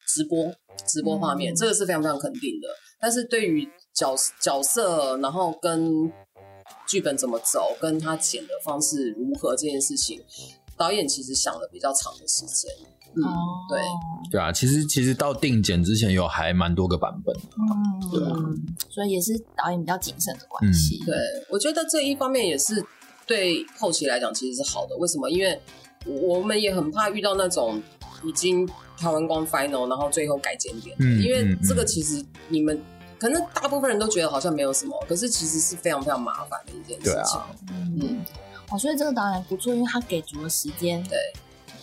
[0.07, 0.53] 直播
[0.87, 2.68] 直播画面，嗯这个是非常非常肯定的。
[3.00, 6.12] 但是对于角角色，然后跟
[6.87, 10.20] 剧本怎么走，跟他剪的方式如何这件事情，
[10.76, 12.70] 导演其实想了比较长的时间。
[13.12, 13.29] 嗯，哦，
[13.68, 13.81] 对，
[14.31, 18.31] 对啊，其实其实到定剪之前有还蛮多个版本的。
[18.33, 18.57] 嗯，
[18.88, 21.03] 所以也是导演比较谨慎的关系。
[21.05, 21.16] 对，
[21.48, 22.81] 我觉得这一方面也是
[23.30, 24.96] 对后期来讲其实是好的。
[24.96, 25.30] 为什么？
[25.30, 25.60] 因为
[26.04, 27.80] 我们也很怕遇到那种
[28.24, 32.82] 已经调完光 final，然后最后改剪点，嗯因为嗯这个其实你们。
[33.20, 37.12] 可能大部分人都觉得好像没有什么，可是其实是非常非常麻烦的一件事情。
[37.12, 38.24] 对啊嗯，
[38.72, 41.18] 我觉得这个导演不错，因为他给足了时间，对，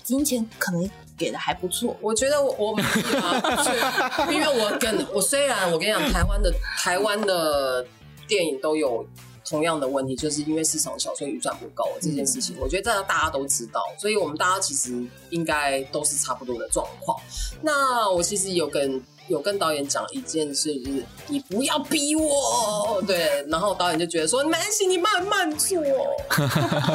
[0.03, 1.95] 金钱可能给的还不错。
[2.01, 7.85] 我觉得我我满意啊，是因为我跟我虽然我跟你讲，台湾的台湾的
[8.27, 9.05] 电影都有
[9.47, 17.17] 同样的问题，就是因为市场小，所以预算不够这件事情，我觉得这大家都知道，所以我们大家其实应该都是差不多的状况。
[17.61, 25.81] 那我其实有跟有跟导演讲一件事，就是你不要逼我，对，然后导演就觉得说没关系，你慢慢做，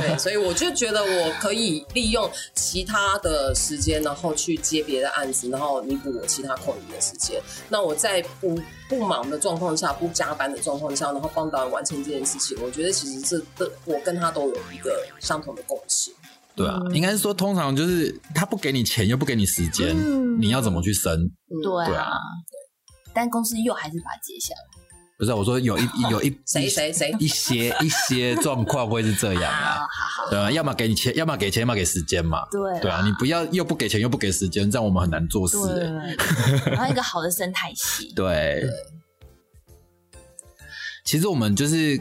[0.01, 7.41] 对，所以我就觉得我可以利用其他的时间，然后去接别的案子，然后弥补我其他空余的时间。
[7.69, 16.11] 那我在不不忙的状况下，不加班的状况下，然后帮导演完成这件事情，我觉得其实这这我跟他都有一个相同的共识。
[16.55, 20.41] 对啊，应该是说通常就是他不给你钱又不给你时间，嗯。
[20.41, 21.13] 你要怎么去生？
[21.21, 21.55] 嗯。
[21.63, 21.87] 对啊。
[21.87, 22.13] 对啊，
[23.15, 24.61] 但公司又还是把它接下来。
[25.19, 27.15] 不是啊我说有一有一 谁谁谁？
[27.21, 29.87] 一些一些状况会是这样啊，
[30.29, 32.41] 对啊，要么给你钱，要么给钱，要么给时间嘛。
[32.51, 35.87] 对对啊，你不要又不给钱又不给时间，这样我们很难做事、对。
[35.87, 36.17] 欸。
[36.65, 38.13] 对，然后一个好的生态系。
[38.17, 38.65] 对，
[41.05, 42.01] 其实我们就是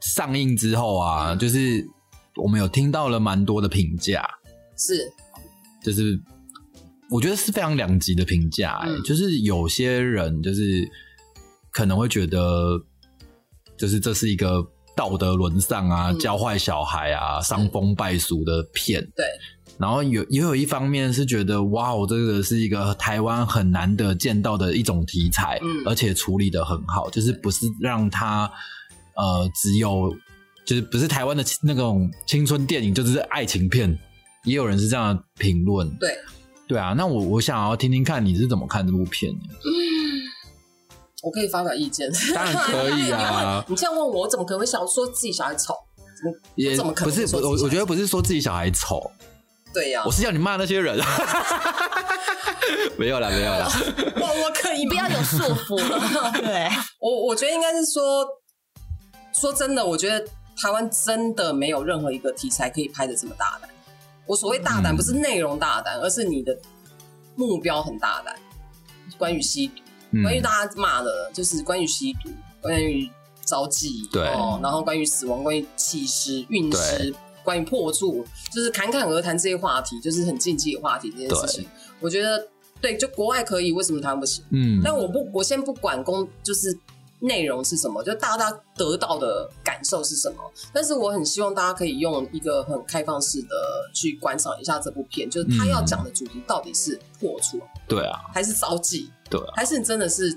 [0.00, 1.88] 上映之后啊，就是
[2.36, 4.24] 我们有听到了蛮多的评价，
[4.76, 5.10] 是。
[5.82, 6.20] 就是
[7.10, 9.02] 我觉得是非常两极的评价、欸，嗯。
[9.02, 10.88] 就是有些人就是
[11.70, 12.78] 可能会觉得，
[13.76, 14.62] 就是这是一个
[14.94, 16.18] 道德沦丧啊、嗯。
[16.18, 19.24] 教坏小孩啊、伤风败俗的片，对，
[19.78, 25.82] 然后有也有一方面是觉得，哇，我这个是一个台湾很难得见到的一种题材，嗯。
[25.86, 28.50] 而且处理的很好，就是不是让它
[29.14, 30.14] 呃只有
[30.70, 33.98] 就是不是台湾的那种青春电影，就是爱情片，
[34.44, 35.90] 也有人是这样的评论。
[35.98, 36.16] 对，
[36.68, 39.38] 对啊，那我我想要听听看你是怎么看这部片的？
[41.24, 45.74] 我可以发表意见，当然可以啊 你这样问我，我怎么可能会想说自己小孩丑？
[46.16, 49.10] 怎么也怎么可能不是我我觉得不是说自己小孩丑，
[49.74, 50.96] 对呀、我是叫你骂那些人。
[52.96, 53.68] 没有啦，没有啦。
[54.20, 55.76] 我我可以不要有束缚。
[56.38, 56.68] 对，
[57.00, 58.24] 我我觉得应该是说，
[59.32, 60.24] 说真的，我觉得
[60.60, 63.70] 台湾真的没有任何一个题材可以拍的这么大胆。
[64.26, 66.56] 我所谓大胆，嗯不是内容大胆，而是你的
[67.34, 68.36] 目标很大胆。
[69.18, 69.74] 关于吸毒，
[70.12, 73.10] 嗯关于大家骂的，就是关于吸毒，关于
[73.44, 81.66] 招妓，对哦，然后关于死亡，关于弃尸、运尸，关于破处，就是侃侃而谈这些话题，就是很禁忌的话题这件事情。
[81.98, 82.46] 我觉得
[82.80, 84.44] 对，就国外可以，为什么台湾不行？
[84.50, 86.78] 嗯，但我不，我先不管公，就是
[87.20, 90.36] 内容是什么，就大家得到的感受是什么。
[90.72, 93.48] 但是我很希望大家可以用一个很开放式的
[93.94, 99.52] 去观赏一下这部片，就是他要讲的主题到底是破处，对啊，还是招妓，对啊。
[99.54, 100.34] 还是真的是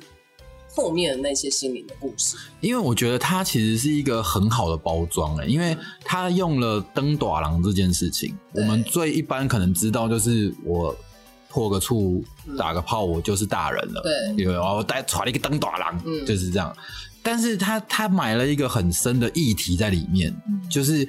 [0.76, 2.36] 后面的那些心灵的故事？
[2.60, 8.38] 因为我觉得它其实是一个很好的包装诶，因为它用了灯短廊这件事情。
[8.54, 10.96] 我们最一般可能知道就是我
[11.54, 14.02] 破个处嗯打个炮，我就是大人了。
[14.02, 16.76] 对，有然后带传了一个灯短廊，嗯就是这样。
[17.22, 21.08] 但是他他买了一个很深的议题在里面，嗯就是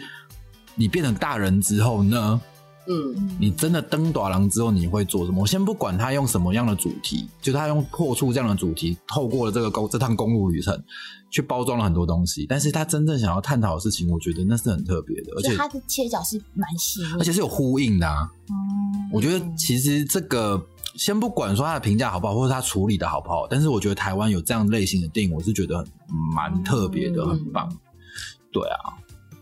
[0.74, 2.38] 你变成大人之后呢，
[2.86, 5.40] 嗯，你真的登短廊之后，你会做什么？
[5.40, 10.78] 我先不管他用什么样的主题，就他用破处这样的主题，透过了这个公这趟公路旅程，
[11.34, 12.46] 去包装了很多东西。
[12.48, 18.30] 但是他真正想要探讨的事情，我觉得那是很特别的，而且他的切角是蛮细腻，而且是有呼应的啊。
[18.48, 20.60] 嗯我觉得其实这个
[20.96, 25.84] 先不管说他的评价好不好，或者他处理的好不好，但是我觉得台湾有这样类型的电影，我是觉得
[26.34, 27.76] 蛮特别的，嗯很棒。
[28.52, 28.94] 对啊，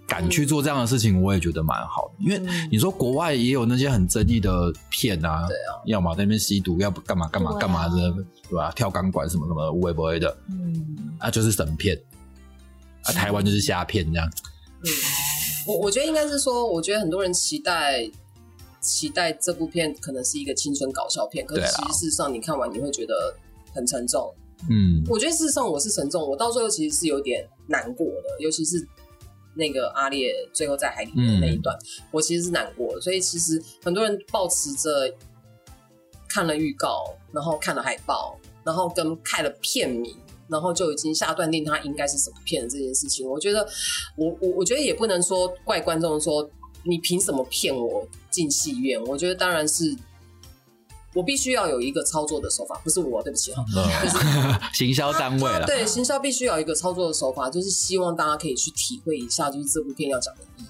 [0.06, 2.24] 敢去做这样的事情，我也觉得蛮好的。
[2.24, 8.12] 因为嗯你说国外也有那些很争议的片啊，对啊，要么在那边吸毒，要不干嘛干嘛干嘛的，
[8.48, 11.98] 对吧、跳钢管什么什么的，无微不微的，嗯，啊，就是神片。
[13.04, 14.30] 啊，台湾就是虾片这样，
[14.84, 14.88] 嗯，
[15.66, 18.08] 我我觉得应该是说，我觉得很多人期待
[18.80, 23.34] 期待这部片可能是一个青春搞笑片，可是其实事实上你看完你会觉得
[23.74, 24.32] 很沉重。
[24.70, 28.86] 嗯，我觉得事实上我是沉重，我到最后其实是有点难过的，尤其是
[29.56, 31.76] 那个阿烈最后在海里的那一段，
[32.12, 33.00] 我其实是难过的。
[33.00, 35.12] 所以其实很多人抱持着
[36.28, 40.14] 看了预告，然后看了海报，然后跟看了片名。
[40.52, 43.66] 然后就已经下断定他应该是什么片的这件事情，我觉得
[44.16, 46.48] 我我我觉得也不能说怪观众说
[46.84, 49.02] 你凭什么骗我进戏院？
[49.04, 49.96] 我觉得当然是
[51.14, 53.64] 我必须要有一个操作的手法，不是我，对不起哈，
[54.02, 60.66] 就是嗯 行销单位了，对，行销必须要有一个操作的手法，就是希望大家可以去体会一下，就是这部片要讲的意义。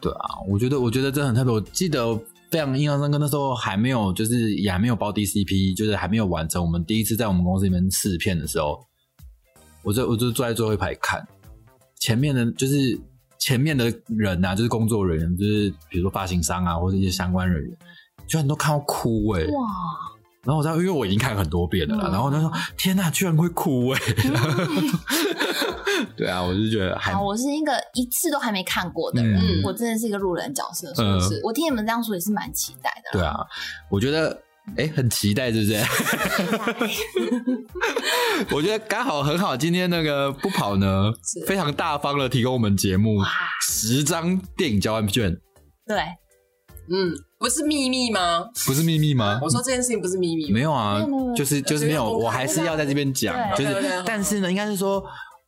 [0.00, 1.52] 对啊，我觉得我觉得这很特别。
[1.52, 2.14] 我记得
[2.50, 6.62] 非常印象深刻，那时候还没有，就是也还没有包 DCP，就是还没有完成。
[6.62, 8.78] 我们第一次在我们公司里面试片的时候，
[9.88, 11.26] 我就我就坐在最后一排看，
[11.98, 13.00] 前面的就是
[13.38, 17.78] 前面的人啊，就是工作人员，就是比如说发行商啊，或者一些相关人员，
[18.26, 19.66] 居然都看到哭哎、哇，
[20.42, 22.12] 然后我知道，因为我已经看很多遍了啦，嗯。
[22.12, 24.00] 然后他说：“天哪，居然会哭哎、
[26.14, 29.62] 对啊，我就觉得还好，我是一个一次都还没看过的人，嗯。
[29.64, 31.20] 我真的是一个路人角色，所以嗯。
[31.22, 33.18] 是我听你们这样说也是蛮期待的。
[33.18, 33.38] 对啊，
[33.90, 34.38] 我觉得
[34.76, 35.76] 哎、很期待，是不是？
[38.54, 41.12] 我觉得刚好很好，今天那个不跑呢，
[41.46, 43.18] 非常大方的提供我们节目
[43.60, 45.36] 十张电影交换券，
[45.86, 45.98] 对，
[46.90, 48.44] 嗯，不是秘密吗？
[48.66, 49.40] 不是秘密吗？
[49.42, 51.04] 我说这件事情不是秘密，没有啊
[51.36, 55.02] 就是就是没有，我还是要在这边讲，就是但是呢，应该是说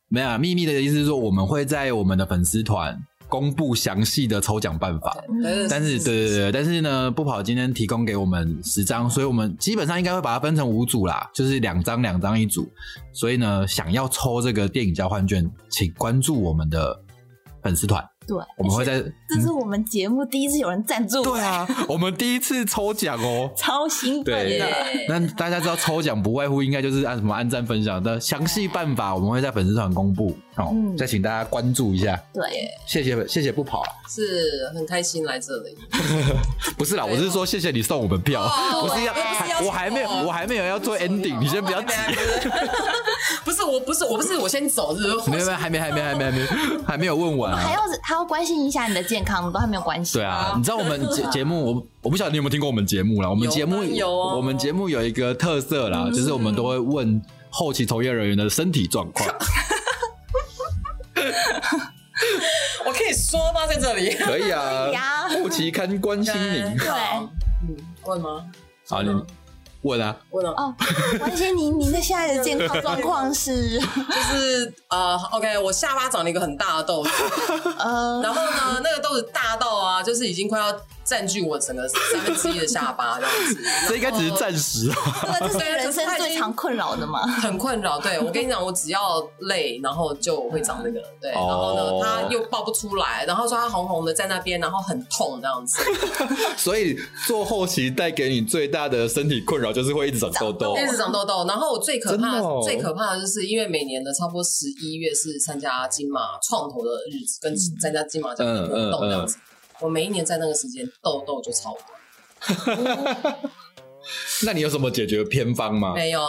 [0.09, 2.97] 没有啊秘密的意思是说，我们会在我们的粉丝团
[3.31, 5.15] 公布详细的抽奖办法。
[5.69, 12.69] 但是，对对对，但是呢，不跑今天提供给我们十张，所以我们基本上应该会把它分成五组啦，就是两张两张一组。
[13.13, 17.01] 所以呢，想要抽这个电影交换券，请关注我们的
[17.63, 19.01] 粉丝团，对，我们会在。
[19.29, 23.49] 这是我们节目第一次有人赞助，对啊， 我们第一次抽奖哦。
[23.55, 24.67] 超兴奋的。
[25.07, 32.21] 那大家知道抽奖不外乎应该就是按什么按赞分享的详细办法，我们会在粉丝团公布哦，嗯再请大家关注一下。
[32.33, 32.41] 对，
[32.85, 35.77] 谢谢谢谢不跑啊，是很开心来这里。
[36.77, 41.93] 不是啦，我是说谢谢你送我们票，哦不是要，不是要我还没有我还没有要做 ending，你先不要急。
[43.43, 45.31] 不是我，不是我，不是我先走，是不是？
[45.31, 46.47] 没有没有，还没还没还没还没
[46.87, 47.57] 还没有问完啊。
[47.57, 50.13] 还要还要关心一下你的健康，都还没有关系。
[50.17, 53.29] 对啊，你知道我们节节目，我我不晓得你有没有听过我们节目啦。
[53.29, 59.27] 我们节目有我们节目有一个特色啦，就是我们都会问后期从业人员的身体状况。
[62.85, 63.65] 我可以说吗？
[63.67, 64.13] 在这里？
[64.15, 66.77] 可以啊可以啊，后期看关心您。
[66.77, 66.87] 对
[67.63, 68.45] 嗯，问吗？
[68.87, 69.09] 好，你
[69.83, 70.75] 问啊，问了，哦，
[71.17, 77.09] 关心您您的现在的健康状况是 就是呃，OK，我下巴长了一个很大的痘子，
[77.79, 80.71] 呃，然后呢，那个痘子大到啊，就是已经快要
[81.11, 83.61] 占据我整个三分之一的下巴这样子。
[83.89, 84.95] 这应该只是暂时啊。
[85.21, 87.27] 这个这是人生最常困扰的嘛。
[87.27, 87.99] 很困扰。
[87.99, 91.01] 对我跟你讲，我只要累，然后就会长那个。
[91.19, 95.83] 对，然后哦呢，它又爆不出来，然后说它红红的在那边，然后很痛这样子，
[96.55, 96.97] 所以
[97.27, 100.77] 做后期带给你最大的身体困扰就是会一直长痘痘。
[100.77, 101.45] 一直长痘痘。
[101.45, 109.37] 然后我最可怕最可怕的就是，因为每年的差不多十一月是参加金马创投的日子，跟参加金马奖的活动这样子。
[109.81, 111.85] 我每一年在那个时间痘痘就超多，
[114.45, 115.93] 那你有什么解决偏方吗？
[115.95, 116.21] 没有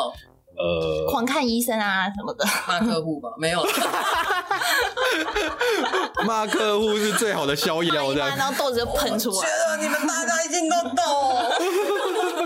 [0.54, 3.62] 呃，狂看医生啊什么的，骂客户吧，没有。
[6.26, 8.52] 骂客户是最好的消药，这然样。
[8.52, 9.76] 后痘子就喷出觉来。
[9.76, 10.96] 得你们大家一定都懂。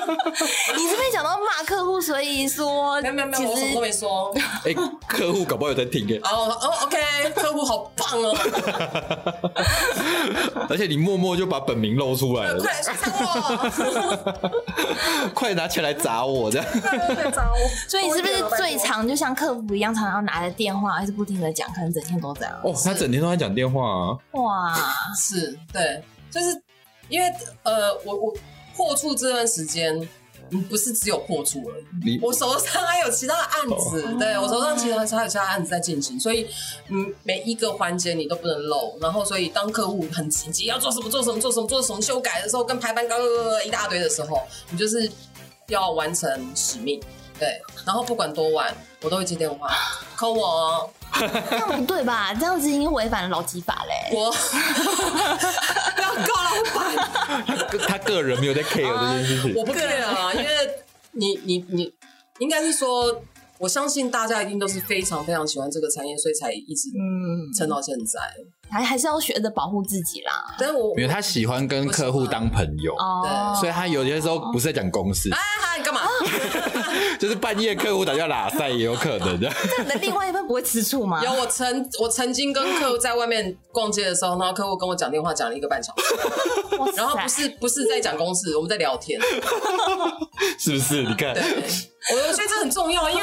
[0.76, 4.34] 你是不是讲到骂客户，所以说没有没有没其有，我什么都没说。
[4.64, 4.74] 哎，
[5.06, 6.06] 客户搞不好有在听。
[6.08, 6.96] 哎，哦哦，OK，
[7.34, 8.36] 客户好棒哦，
[10.70, 12.72] 而且你默默就把本名露出来了，快
[15.24, 16.66] 我，快拿钱来砸我这样。
[17.88, 22.54] 所以你是不是最常就像客服一样，常常拿着电话，一直不停的讲，可能整天都这样。
[22.62, 24.16] 哦，他整天都在讲电话啊。
[24.32, 24.74] 哇，
[25.16, 26.60] 是对，就是
[27.08, 27.32] 因为
[27.62, 28.34] 呃，我我
[28.76, 30.08] 破处这段时间。
[30.52, 31.74] 嗯，不是只有破处而
[32.06, 36.46] 已，我手上还有其他的案子，对我手上其实还有其他案子在进行，所以
[36.86, 38.96] 嗯，每一个环节你都不能漏。
[39.00, 43.18] 然后，所以当客户很急急要做什么做什么做什么做什么修改的时候，跟排班刚
[43.64, 45.10] 一大堆的时候，你就是
[45.66, 47.00] 要完成使命，
[47.40, 47.48] 对。
[47.84, 48.72] 然后不管多晚，
[49.02, 49.74] 我都会接电话
[50.16, 50.88] ，call 我。
[51.14, 52.34] 这样不对吧？
[52.34, 54.16] 这样子已经违反了劳基法嘞。
[54.16, 54.36] 我不
[56.02, 56.96] 要告老板。
[57.68, 59.54] 他他个人没有在 care 这件事情。
[59.56, 60.48] 我不 care 啊，因为
[61.12, 61.92] 你你你
[62.40, 63.22] 应该是说，
[63.58, 68.20] 我相信大家一定都是非常非常喜欢这个产业，所以才一直嗯撑到现在。
[68.70, 70.32] 还还是要学着保护自己啦。
[70.58, 75.28] 但是我因为他喜欢跟客户当朋友，对，所以他有些时候不是在讲公事。
[75.32, 76.02] 哎嗨，你干嘛？
[77.18, 79.50] 就是半夜客户打电话拉塞也有可能的。
[79.78, 81.22] 那你的另外一半不会吃醋吗？
[81.24, 89.18] 有，我曾我曾经跟客户在外面逛街的时候，然后客户跟我讲电话讲了一个半小时，然后不是不是在讲公事，我们在聊天，
[90.58, 91.02] 是不是？
[91.02, 93.22] 你看，我我觉得这很重要，因为。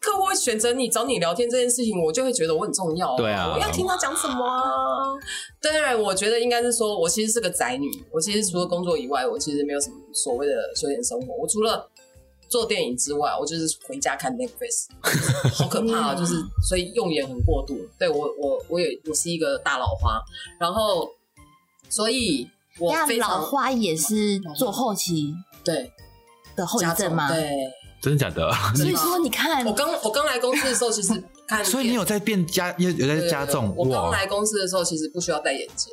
[0.00, 3.16] 客户会选择你找你聊天这件事情，我就会觉得我很重要。
[3.16, 5.18] 对啊，我要听他讲什么。
[5.60, 7.88] 当然，我觉得应该是说，我其实是个宅女。
[8.12, 11.34] 我其实除了工作以外，我其实没有什么所谓的休闲生活。
[11.34, 11.88] 我除了
[12.48, 14.86] 做电影之外，我就是回家看 Netflix，
[15.52, 16.14] 好可怕啊！
[16.14, 16.36] 就是
[16.66, 17.76] 所以用眼很过度。
[17.98, 20.20] 对我，我我也我是一个大老花，
[20.60, 21.08] 然后
[21.88, 25.34] 所以我非常老花也是做后期
[25.64, 25.92] 对
[26.54, 27.28] 的后遗症吗？
[27.28, 27.50] 对。
[28.00, 28.52] 真的假的？
[28.76, 33.74] 所以说你看，我刚我刚来公司的时候，其实看，所以你有在变加，有有在加重。
[33.76, 35.92] 我刚来公司的时候，其实不需要戴眼镜，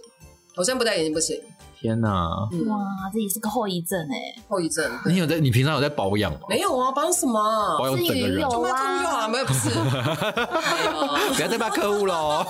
[0.56, 1.40] 我现在不戴眼镜不行。
[1.78, 2.10] 天哪！
[2.10, 2.78] 哇，
[3.14, 4.90] 这也是个后遗症哎，后遗症。
[5.06, 5.40] 你有在？
[5.40, 6.40] 你平常有在保养吗？
[6.50, 7.78] 没有啊，保养什么？
[7.78, 9.70] 保养整个人有啊，就好，没有不是。
[9.70, 12.44] 不要再骂客户喽。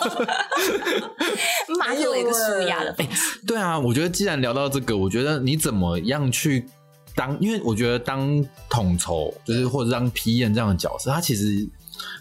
[1.80, 2.96] 马上有一个舒压的。
[3.46, 6.66] 对啊，我觉得既然聊到这个，我觉得你怎么样去？
[7.16, 11.66] 当，因为我觉得当统筹，就是或者当批验这样的角色，他其实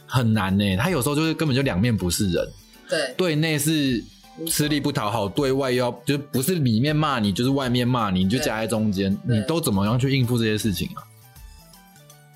[0.06, 0.76] 很难呢。
[0.76, 2.48] 他有时候就是根本就两面不是人，
[2.88, 4.02] 对，对内是
[4.48, 11.02] 吃力不讨好，对外要就不是里面骂你，就是外面骂你，你就夹在中间，你都怎么样去应付这些事情啊？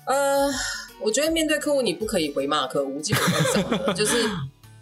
[0.07, 0.49] 呃，
[1.01, 3.21] 我觉得面对客户，你不可以回骂客户，基本
[3.53, 3.63] 上
[3.95, 4.29] 就是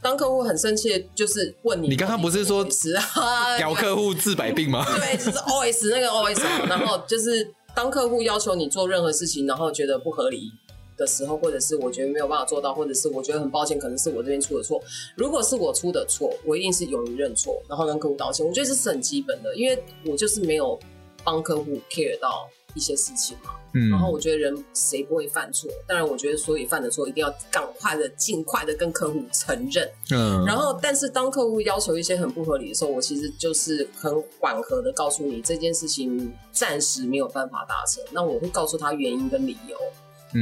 [0.01, 2.65] 当客户很生气，就是问你，你刚刚不是说
[3.59, 4.83] 屌客户治百病吗？
[4.97, 7.53] 对，就是 OS 那个 OS，然后就是。
[7.77, 10.51] 当客户要求你做任何事情，然后觉得不合理
[10.97, 14.81] 的时候，或者是我觉得没有办法做到，或者是我觉得很抱歉，可能是我这边出的错。
[15.15, 18.43] 如果是我出的错，我一定是勇于认错，然后跟客户道歉。
[18.43, 20.75] 我觉得这是很基本的，因为我就是没有
[21.23, 23.51] 帮客户 care 到一些事情嘛。
[23.89, 25.69] 然后我觉得人谁不会犯错？
[25.87, 29.89] 当然，我觉得所以犯的错一定要赶快的、尽快的跟客户承认。
[30.11, 30.45] 嗯。
[30.45, 38.03] 然后，但是当客户要求一些很不合理的时候，我其实就是很缓和的告诉你这件事情暂时没有办法达成。
[38.11, 39.77] 那我会告诉他原因跟理由。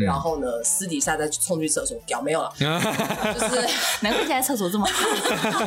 [0.05, 2.51] 然后呢，私底下再冲去厕所，屌没有了。
[2.59, 3.55] 就是
[4.01, 4.85] 难怪现在厕所这么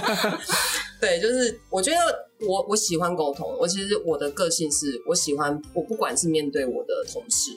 [1.00, 2.27] 对，就是我觉得。
[2.46, 7.50] 我我喜欢沟通，我其实我的个性是我喜欢我不管是面对我的同事，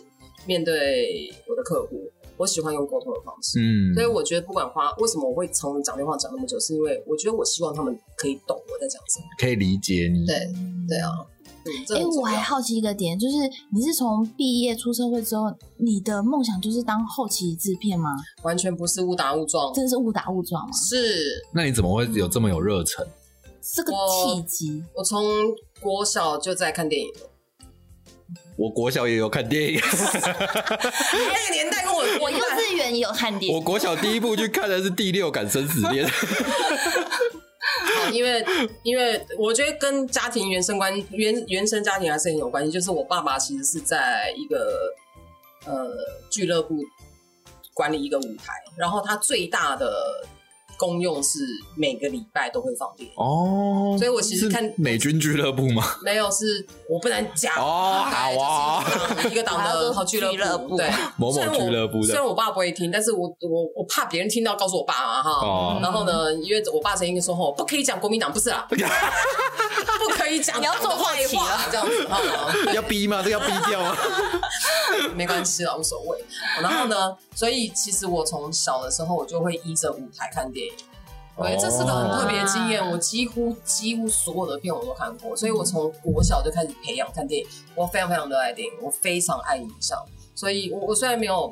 [0.46, 3.60] 面对我的客户，我喜欢用沟通的方式。
[3.60, 10.26] 嗯，所以我觉得不管花为什么我会从讲电话讲那么久，是因为我觉得我希望他们可以懂我在讲什么，可以理解你。
[10.26, 10.36] 对
[10.88, 11.10] 对啊，
[11.96, 13.38] 哎，我还好奇一个点，就是
[13.72, 15.44] 你是从毕业出社会之后，
[15.78, 18.10] 你的梦想就是当后期制片吗？
[18.42, 20.72] 完全不是误打误撞，真的是误打误撞吗？
[20.74, 21.46] 是。
[21.54, 23.06] 那你怎么会有这么有热忱？
[23.62, 24.84] 是个契机。
[24.96, 25.24] 我从
[25.80, 27.30] 国小就在看电影了。
[28.58, 29.80] 我国小也有看电影。
[29.82, 33.58] 那个年代跟我， 我幼稚园也有看电影。
[33.58, 36.06] 我国小第一部去看的是《第六感生死恋》。
[38.12, 38.46] 因为
[38.84, 42.72] 因为我觉得跟家庭原生关原原生家庭还是很有关系。
[42.72, 44.94] 就是我爸爸其实是在一个
[45.66, 45.88] 呃
[46.30, 46.76] 俱乐部
[47.74, 49.92] 管理一个舞台，然后他最大的。
[50.82, 51.38] 功用是
[51.78, 55.84] 每个礼拜都会放电影哦，所以我其实看美军俱乐部吗？
[56.04, 58.84] 没有，是我不能讲哦，好啊，
[59.30, 62.02] 一个党的 好俱乐部，对，某某俱乐部。
[62.04, 65.80] 虽然我爸不会听，但是我我我怕别人听到告诉我爸嘛哈。
[65.84, 68.76] 然后呢，因为我爸曾经说吼，不可以讲国民党，不是啦， 不
[70.16, 72.20] 可以讲，你要做坏话这样子哈，
[72.74, 73.22] 要逼吗？
[73.24, 73.96] 这要逼掉吗？
[75.16, 76.18] 没关系啊，无所谓。
[76.60, 80.74] 然后呢，所以其实我从小的时候，我就会依着舞台看电影。
[81.38, 82.92] 对，这是个很特别的经验。
[82.92, 87.48] 我几乎几乎所有的片我都看过，所以我从国小就开始培养看电影。
[87.74, 89.98] 我非常非常热爱电影，我非常爱影像。
[90.36, 91.52] 所以，我我虽然没有，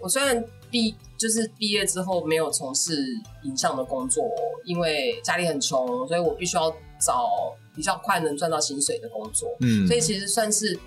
[0.00, 3.04] 我虽然毕就是毕业之后没有从事
[3.42, 4.24] 影像的工作，
[4.64, 6.70] 因为家里很穷，所以我必须要
[7.00, 7.26] 找
[7.74, 10.78] 比较快能赚到薪水的工作，嗯所以其实算是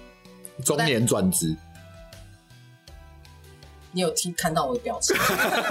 [0.64, 1.56] 中年转职，
[3.98, 5.16] 你有听看到我的表情，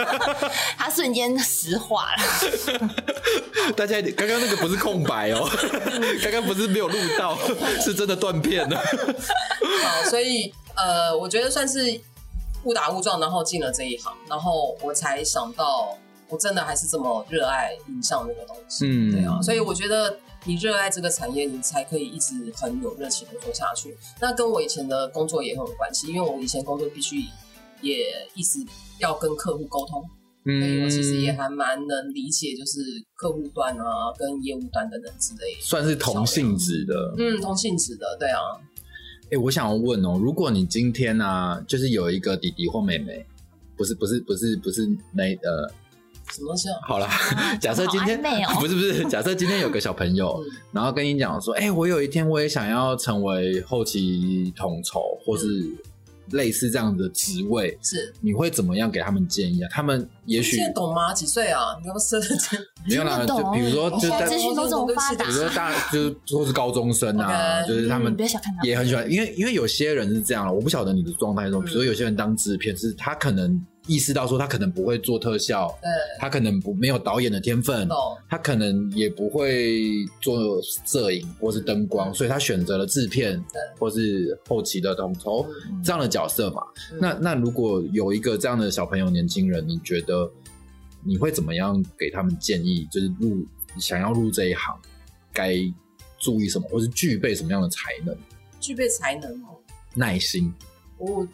[0.76, 3.72] 他瞬间石化了。
[3.76, 5.48] 大家刚刚那个不是空白哦，
[6.20, 7.38] 刚刚不是没有录到，
[7.80, 8.76] 是真的断片了。
[8.76, 12.00] 好，所以呃，我觉得算是
[12.64, 15.96] 误打误撞，然后进了这一行，然后我才想到，
[16.28, 23.96] 我真的还是这么热爱影像这个东西，嗯对啊，所以我觉得你热爱这个产业，你才可以一直很有热情的做下去。
[24.18, 27.24] 那跟我以前的工作也很有关系，因为我以前工作必须
[27.86, 28.58] 也一直
[28.98, 30.02] 要跟客户沟通，
[30.44, 32.80] 嗯我其实也还蛮能理解，就是
[33.14, 35.60] 客户端啊，跟业务端等等之类的。
[35.60, 37.14] 算是同性质的。
[37.18, 38.38] 嗯，同性质的，对啊，
[39.30, 43.26] 哎、我想要问哦，如果你今天啊，就是有一个弟弟或妹妹，
[43.76, 45.68] 不是不是不是不是那呃，
[46.32, 46.78] 什么东西啊？
[46.86, 47.08] 好啦，
[47.60, 48.22] 假设今天、
[48.60, 55.46] 不是 不是， 假设今天有个小朋友，嗯然后跟你讲说，哎、我有一天我也想要成为后期统筹，或是
[56.30, 58.12] 类似这样的职位，是。
[58.20, 59.68] 你会怎么样给他们建议啊？
[59.70, 61.12] 他们也许现在懂吗？
[61.14, 61.60] 几岁啊？
[61.80, 62.26] 你要不设的
[62.88, 77.88] 没有啦，就比如说，就现在在资讯都这么发达比如说大就是都是高中生啊，就是他们嗯不要小看他们也很喜欢，因为因为有些人是这样了，我不晓得你的状态中，比如说有些人当制片是他可能意识到说他可能不会做特效，对，他可能不没有导演的天分，
[78.28, 83.42] 他可能也不会做摄影或是灯光，所以他选择了制片
[83.78, 86.62] 或是后期的统筹嗯这样的角色嘛。
[86.92, 90.30] 嗯那那如果有一个这样的小朋友、年轻人，你觉得
[91.04, 92.86] 你会怎么样给他们建议？
[92.90, 93.46] 就是入
[93.78, 94.76] 想要入这一行，
[95.32, 95.54] 该
[96.18, 98.16] 注意什么，或是具备什么样的才能、
[98.58, 99.56] 具备才能哦。
[99.94, 100.52] 耐心？
[100.98, 101.26] 我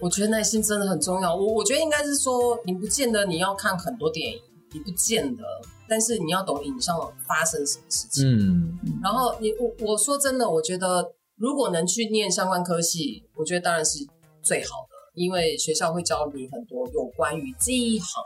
[0.00, 1.34] 我觉得耐心真的很重要。
[1.34, 4.40] 我我觉得应该是说，你不见得你要看很多电影，
[4.72, 5.44] 你不见得，
[5.88, 6.96] 但是你要懂影像
[7.26, 8.26] 发生什么事情。
[8.26, 14.06] 嗯，然后你我我说真的，我觉得如果能去念相关科系，我觉得当然是
[14.42, 18.22] 最好的，因为学校会教你很多有关于这一行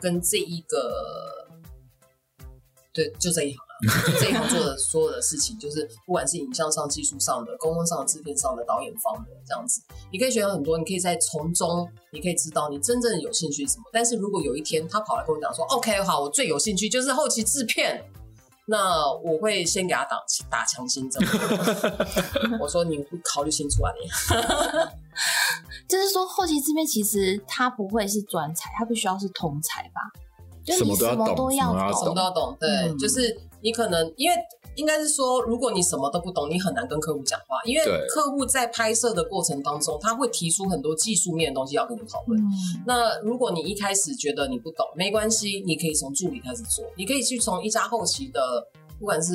[0.00, 0.90] 跟这一个，
[2.92, 3.58] 对，就这一行
[4.18, 9.82] 这一行做的所有的事情，就是不管是影像上、技术上的、沟通上的、制片上的、导演方的这样子，
[10.12, 13.84] 你可以学到很多，你可以在从中，你可以知道你真正有兴趣什么。
[13.92, 18.04] 但是如果有一天他跑来跟我讲说，OK，好，我最有兴趣就是后期制片。
[18.66, 20.16] 那我会先给他打
[20.50, 21.22] 打强心针，
[22.58, 24.08] 我说你考虑清楚啊你。
[25.86, 30.00] 就是说，后期制片其实他不会是专才，他必须要是通才吧？
[30.64, 34.36] 就是你什么都要懂都要什么都要什么都要懂，对，嗯就是你可能因为
[34.76, 42.38] 应该是说，如果你什么都不懂，你很难跟客户讲话，因为客户在拍摄的过程当中，他会提出很多技术面的东西要跟你讨论。
[42.38, 42.46] 嗯，
[42.86, 48.40] 那如果你一开始觉得你不懂，没关系，你可以从助理开始做，你可以去从一家后期的，
[48.98, 49.32] 不管是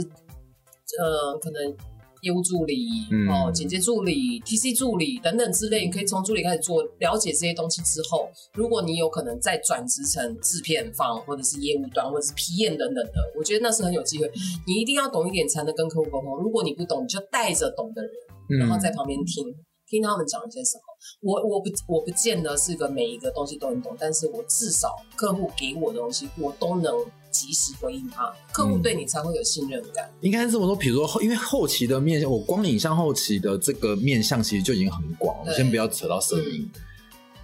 [1.00, 1.76] 呃可能
[2.22, 2.88] 业务助理、
[3.30, 14.30] 哦剪接助理、TC 助理等等之类，你可以从助理开始做，了解这些东西之后，如果你有可能再转职成制片方或者是业务端或者是 PM 等等的，我觉得那是很有机会。
[14.68, 18.12] 你一定要懂一点才能跟客户沟通，如果你不懂，你就带着懂的人。
[18.60, 19.46] 然后在旁边听、
[19.88, 20.84] 听他们讲一些什么。
[21.22, 26.92] 我我不我不见得是个每一个东西都很懂，但是我至少客户给我的东西，我都能
[27.32, 30.10] 及时回应他，客户对你才会有信任感。
[30.22, 35.54] 应该是这么说，比如说后，因为后期的面向，我光影像后期的这个面向其实就已经很广了。
[35.54, 36.70] 对先不要扯到摄影，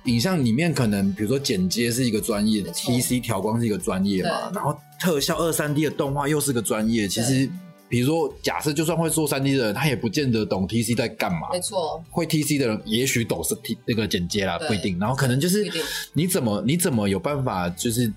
[0.06, 7.08] 影像里面可能比如说剪接是一个专业，TC 调光是一个专业嘛，然后特效二三 D 的动画又是个专业。
[7.08, 7.50] 其实，
[7.88, 11.50] 比如说假设就算会做三 D 的人，他也不见得懂 TC 在干嘛。
[11.52, 14.98] 没错，会 TC 的人也许懂是 T 那个剪接啦，不一定。
[15.00, 15.72] 然后可能就是
[16.14, 18.12] 你怎么你怎么有办法就是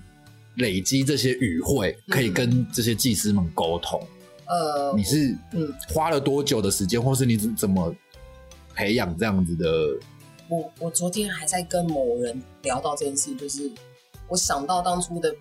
[0.59, 3.99] 累积这些语汇，可以跟这些技师们沟通。
[4.47, 7.93] 呃，你是嗯花了多久的时间，或是你怎怎么
[8.73, 9.67] 培养这样子的？
[10.47, 13.69] 我我昨天还在跟某人聊到这件事，就是
[14.27, 15.35] 我想到当初的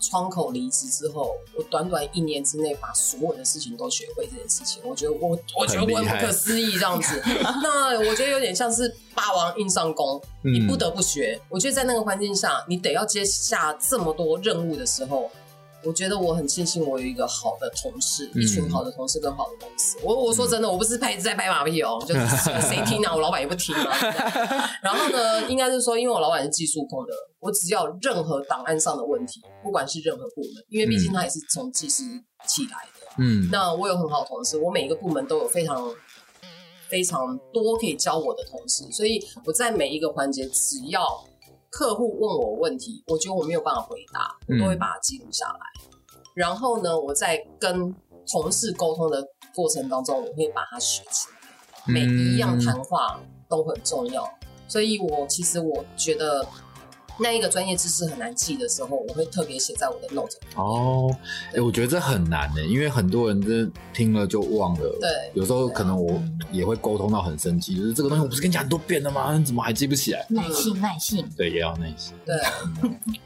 [0.00, 7.20] 窗口离职之后，我短短一年之内把所有的事情都学会这件事情，我觉得我我觉得我很不可思议这样子。
[7.62, 11.40] 那我觉得有点像是霸王硬上弓，嗯你不得不学。
[11.48, 15.30] 我觉得在那个环境下，你得要接下这么多任务的时候。
[15.84, 19.96] 我觉得我很庆幸，我有一个好的同事，嗯一群好的同事跟好的公司。
[20.02, 22.26] 我我说真的，我不是拍在拍马屁哦，就 是
[22.68, 23.96] 谁听啊，我老板也不听啊。
[24.82, 32.02] 然后呢，应该是说，因为我老板是技术控的，我只要有任何档案上的问题，不管是任何部门，因为毕竟他也是从技师
[32.46, 33.06] 起来的。
[33.18, 35.94] 嗯，那我有很好的同事，我每一个部门都有非常
[36.88, 41.02] 非常多可以教我的同事，所以我在每一个环节，只要
[41.70, 45.60] 客户问我问题，我觉得我没有办法回答，我都会把它记录下来。
[46.34, 47.94] 然后呢，我在跟
[48.30, 49.22] 同事沟通的
[49.54, 54.28] 过程当中，我会把它学起来，每嗯一样谈话都很重要。
[54.66, 56.46] 所以我其实我觉得
[57.20, 60.46] 那一个专业知识很难记的时候，我会特别写在我的 note 里。
[60.56, 61.14] 哦，
[61.54, 64.98] 哎、我觉得这很难呢，因为很多人真的听了就忘了。
[65.00, 69.36] 对有时候可能我也会沟通到很生气，就是这个东西我不是跟你讲很多遍了吗？
[69.36, 70.24] 你怎么还记不起来？
[70.28, 71.28] 耐性，耐性。
[71.36, 72.14] 对，也要耐心。
[72.24, 72.36] 对，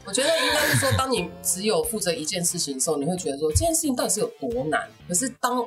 [0.05, 4.81] 我觉得应该是说，当你只有负责一件事情的时候，你会觉得说这件事情到底是有多难。
[5.07, 5.63] 可是当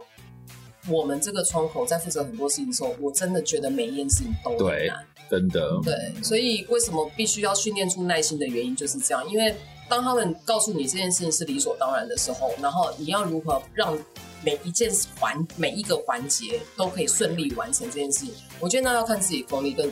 [0.88, 5.04] 我们这个窗口在负责很多事情的时候，我真的觉得每一件事情都很难。
[5.30, 9.54] 真的，对，所以为什么必须要训练出耐心的原因就是这样，因为
[9.88, 13.96] 当他们告诉你这件事情是理所当然的时候，然后你要如何让
[14.44, 19.90] 每一件环每一个环节都可以顺利完成这件事情，我觉得那要看自己功力跟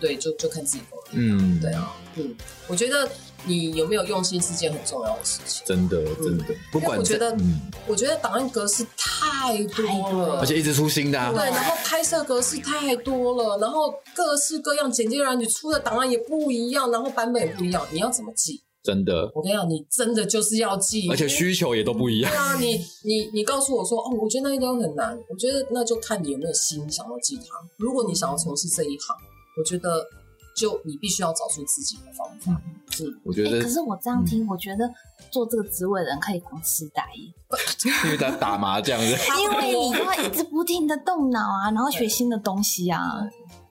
[0.00, 1.04] 对，就就看自己功力。
[1.12, 2.34] 嗯，对，啊，嗯，
[2.66, 3.08] 我觉得
[3.44, 5.62] 你有没有用心是件很重要的事情。
[5.64, 7.36] 真的真的，不管我觉得
[7.86, 18.62] 我觉得档案格式太多了，而且一直出新的、啊，对，然后拍摄格式太多了，然后各式各样剪辑软你出的档案也不一样，然后版本也不一样，你要怎么记？
[18.82, 22.38] 真的，我跟你讲，你真的就是要记，而且需求也都不一样对。
[22.38, 27.60] 啊，你你你告诉我说，哦，我觉得那一张很难，我觉得那就看你有没有心想要记它。
[27.76, 29.14] 如果你想要从事这一行，
[29.58, 30.02] 我觉得
[30.54, 32.52] 就你必须要找出自己的方法。
[32.52, 34.90] 嗯，哎、我觉得可，是我这样听，我觉得
[35.30, 37.32] 做这个职位的人可以当痴呆耶，
[38.04, 39.06] 因为他打麻将的，
[39.40, 43.00] 因为你就要一直不停的动脑啊，然后学新的东西啊。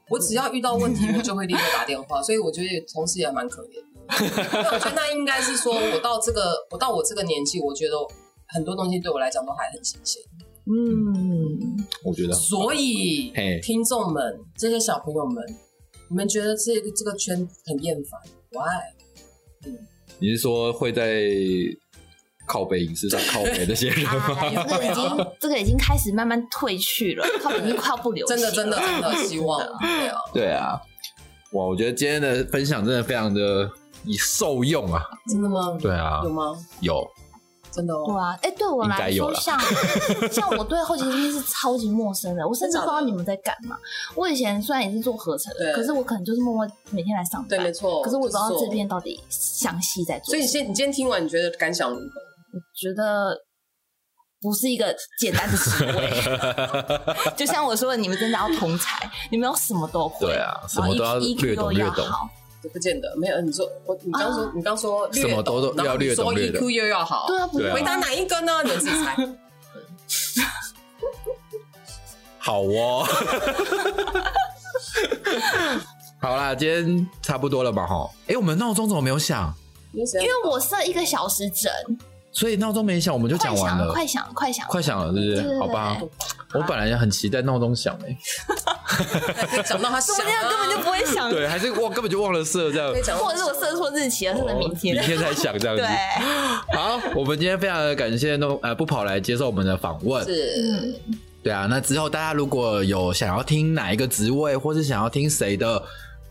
[0.09, 7.95] 我只要遇到问题，我就会立刻打电话， 所以我觉得同事也蛮可怜我觉得那应该是说，我到这个，我到我这个年纪，我觉得
[8.47, 10.21] 很多东西对我来讲都还很新鲜。
[10.65, 12.33] 嗯，我觉得。
[12.33, 15.41] 所以嘿，听众们，这些小朋友们，
[16.11, 18.19] 你们觉得这个这个圈很厌烦
[18.51, 19.71] ？Why？
[20.19, 21.23] 你是说会在
[22.45, 24.11] 靠北影视上靠北那些人吗？
[24.59, 28.51] 啊，这个已经这个已经开始慢慢退去了， 他们已经快要不流行了。
[28.51, 30.81] 真的，真的，真的，希望对啊，对啊，
[31.53, 33.71] 哇，我觉得今天的分享真的非常的
[34.19, 35.01] 受用啊。
[35.29, 35.77] 真的吗？
[35.81, 36.57] 对啊有，吗？
[36.81, 37.07] 有，
[37.71, 38.03] 真的哦。
[38.05, 39.59] 对啊，哎、对我来说，像
[40.31, 43.77] 像我对后期这件事超级陌生的，我甚至不知道你们在干嘛。
[44.15, 48.01] 我以前虽然也是做合成的，可是我可能就是默默每天来上班，对，没错。
[48.01, 50.31] 可是我不知道就是这边到底详细在做。
[50.31, 52.03] 所以你现你今天听完，你觉得感想如何？
[52.53, 53.33] 我觉得
[54.41, 56.11] 不是一个简单的职位，
[57.37, 62.29] 就像我说的，你们真的要同才，你们要什么都会，对啊什么都要然后 EQ 略懂都要略懂好
[62.63, 63.41] 也不见得，没有。
[63.41, 68.61] 你说我，你刚说，啊你刚说略什么都懂然后要略懂你说略懂 EQ 又要好，对啊，回答哪一个呢？
[68.63, 69.15] 你们自己猜。
[72.37, 73.05] 好哦。
[76.21, 77.85] 好啦，今天差不多了吧？
[77.87, 79.53] 哈，哎，我们闹钟怎么没有响？
[79.93, 81.71] 因因为我设一个小时整，
[82.31, 85.35] 所以闹钟没响，我们就快讲完了，响快响快响，快响了，是不是？
[85.35, 85.97] 对对好吧，
[86.53, 88.17] 我本来很期待闹钟响诶，
[89.67, 92.89] 讲到他想说不定他根本就不会响，对，还是我根本就忘了设这样。
[93.17, 94.95] 或者是我设错日期了，是能明天？
[94.95, 95.03] 明。
[95.03, 95.83] 天才响这样子。
[95.83, 100.23] 对，好，我们今天非常的感谢弄呃不跑来接受我们的访问。
[100.25, 100.95] 是。
[101.43, 105.81] 对啊，那之后大家如果有想要听哪一个职位，或是想要听谁的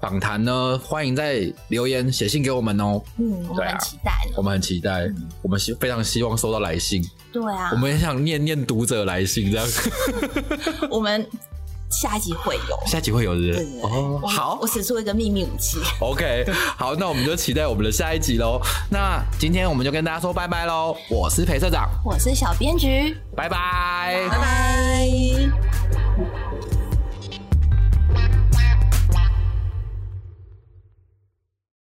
[0.01, 3.03] 访谈呢，欢迎在留言写信给我们哦。
[3.18, 4.32] 嗯，我们很期待呢。
[4.36, 5.09] 我们很期待，
[5.42, 9.66] 我们希非常希望收到来信，对啊我，们也想念念读者来信，这样
[10.90, 11.28] 我们
[11.90, 12.86] 下一集会有。
[12.86, 14.22] 下一集会有日对对对哦。
[14.26, 15.76] 好我使出一个秘密武器。
[16.01, 16.46] ，OK，
[16.78, 18.59] 好，那我们就期待我们的下一集喽。
[18.90, 25.07] 那今天我们就跟大家说拜拜喽，我是裴社长，我是小编局，拜拜拜拜。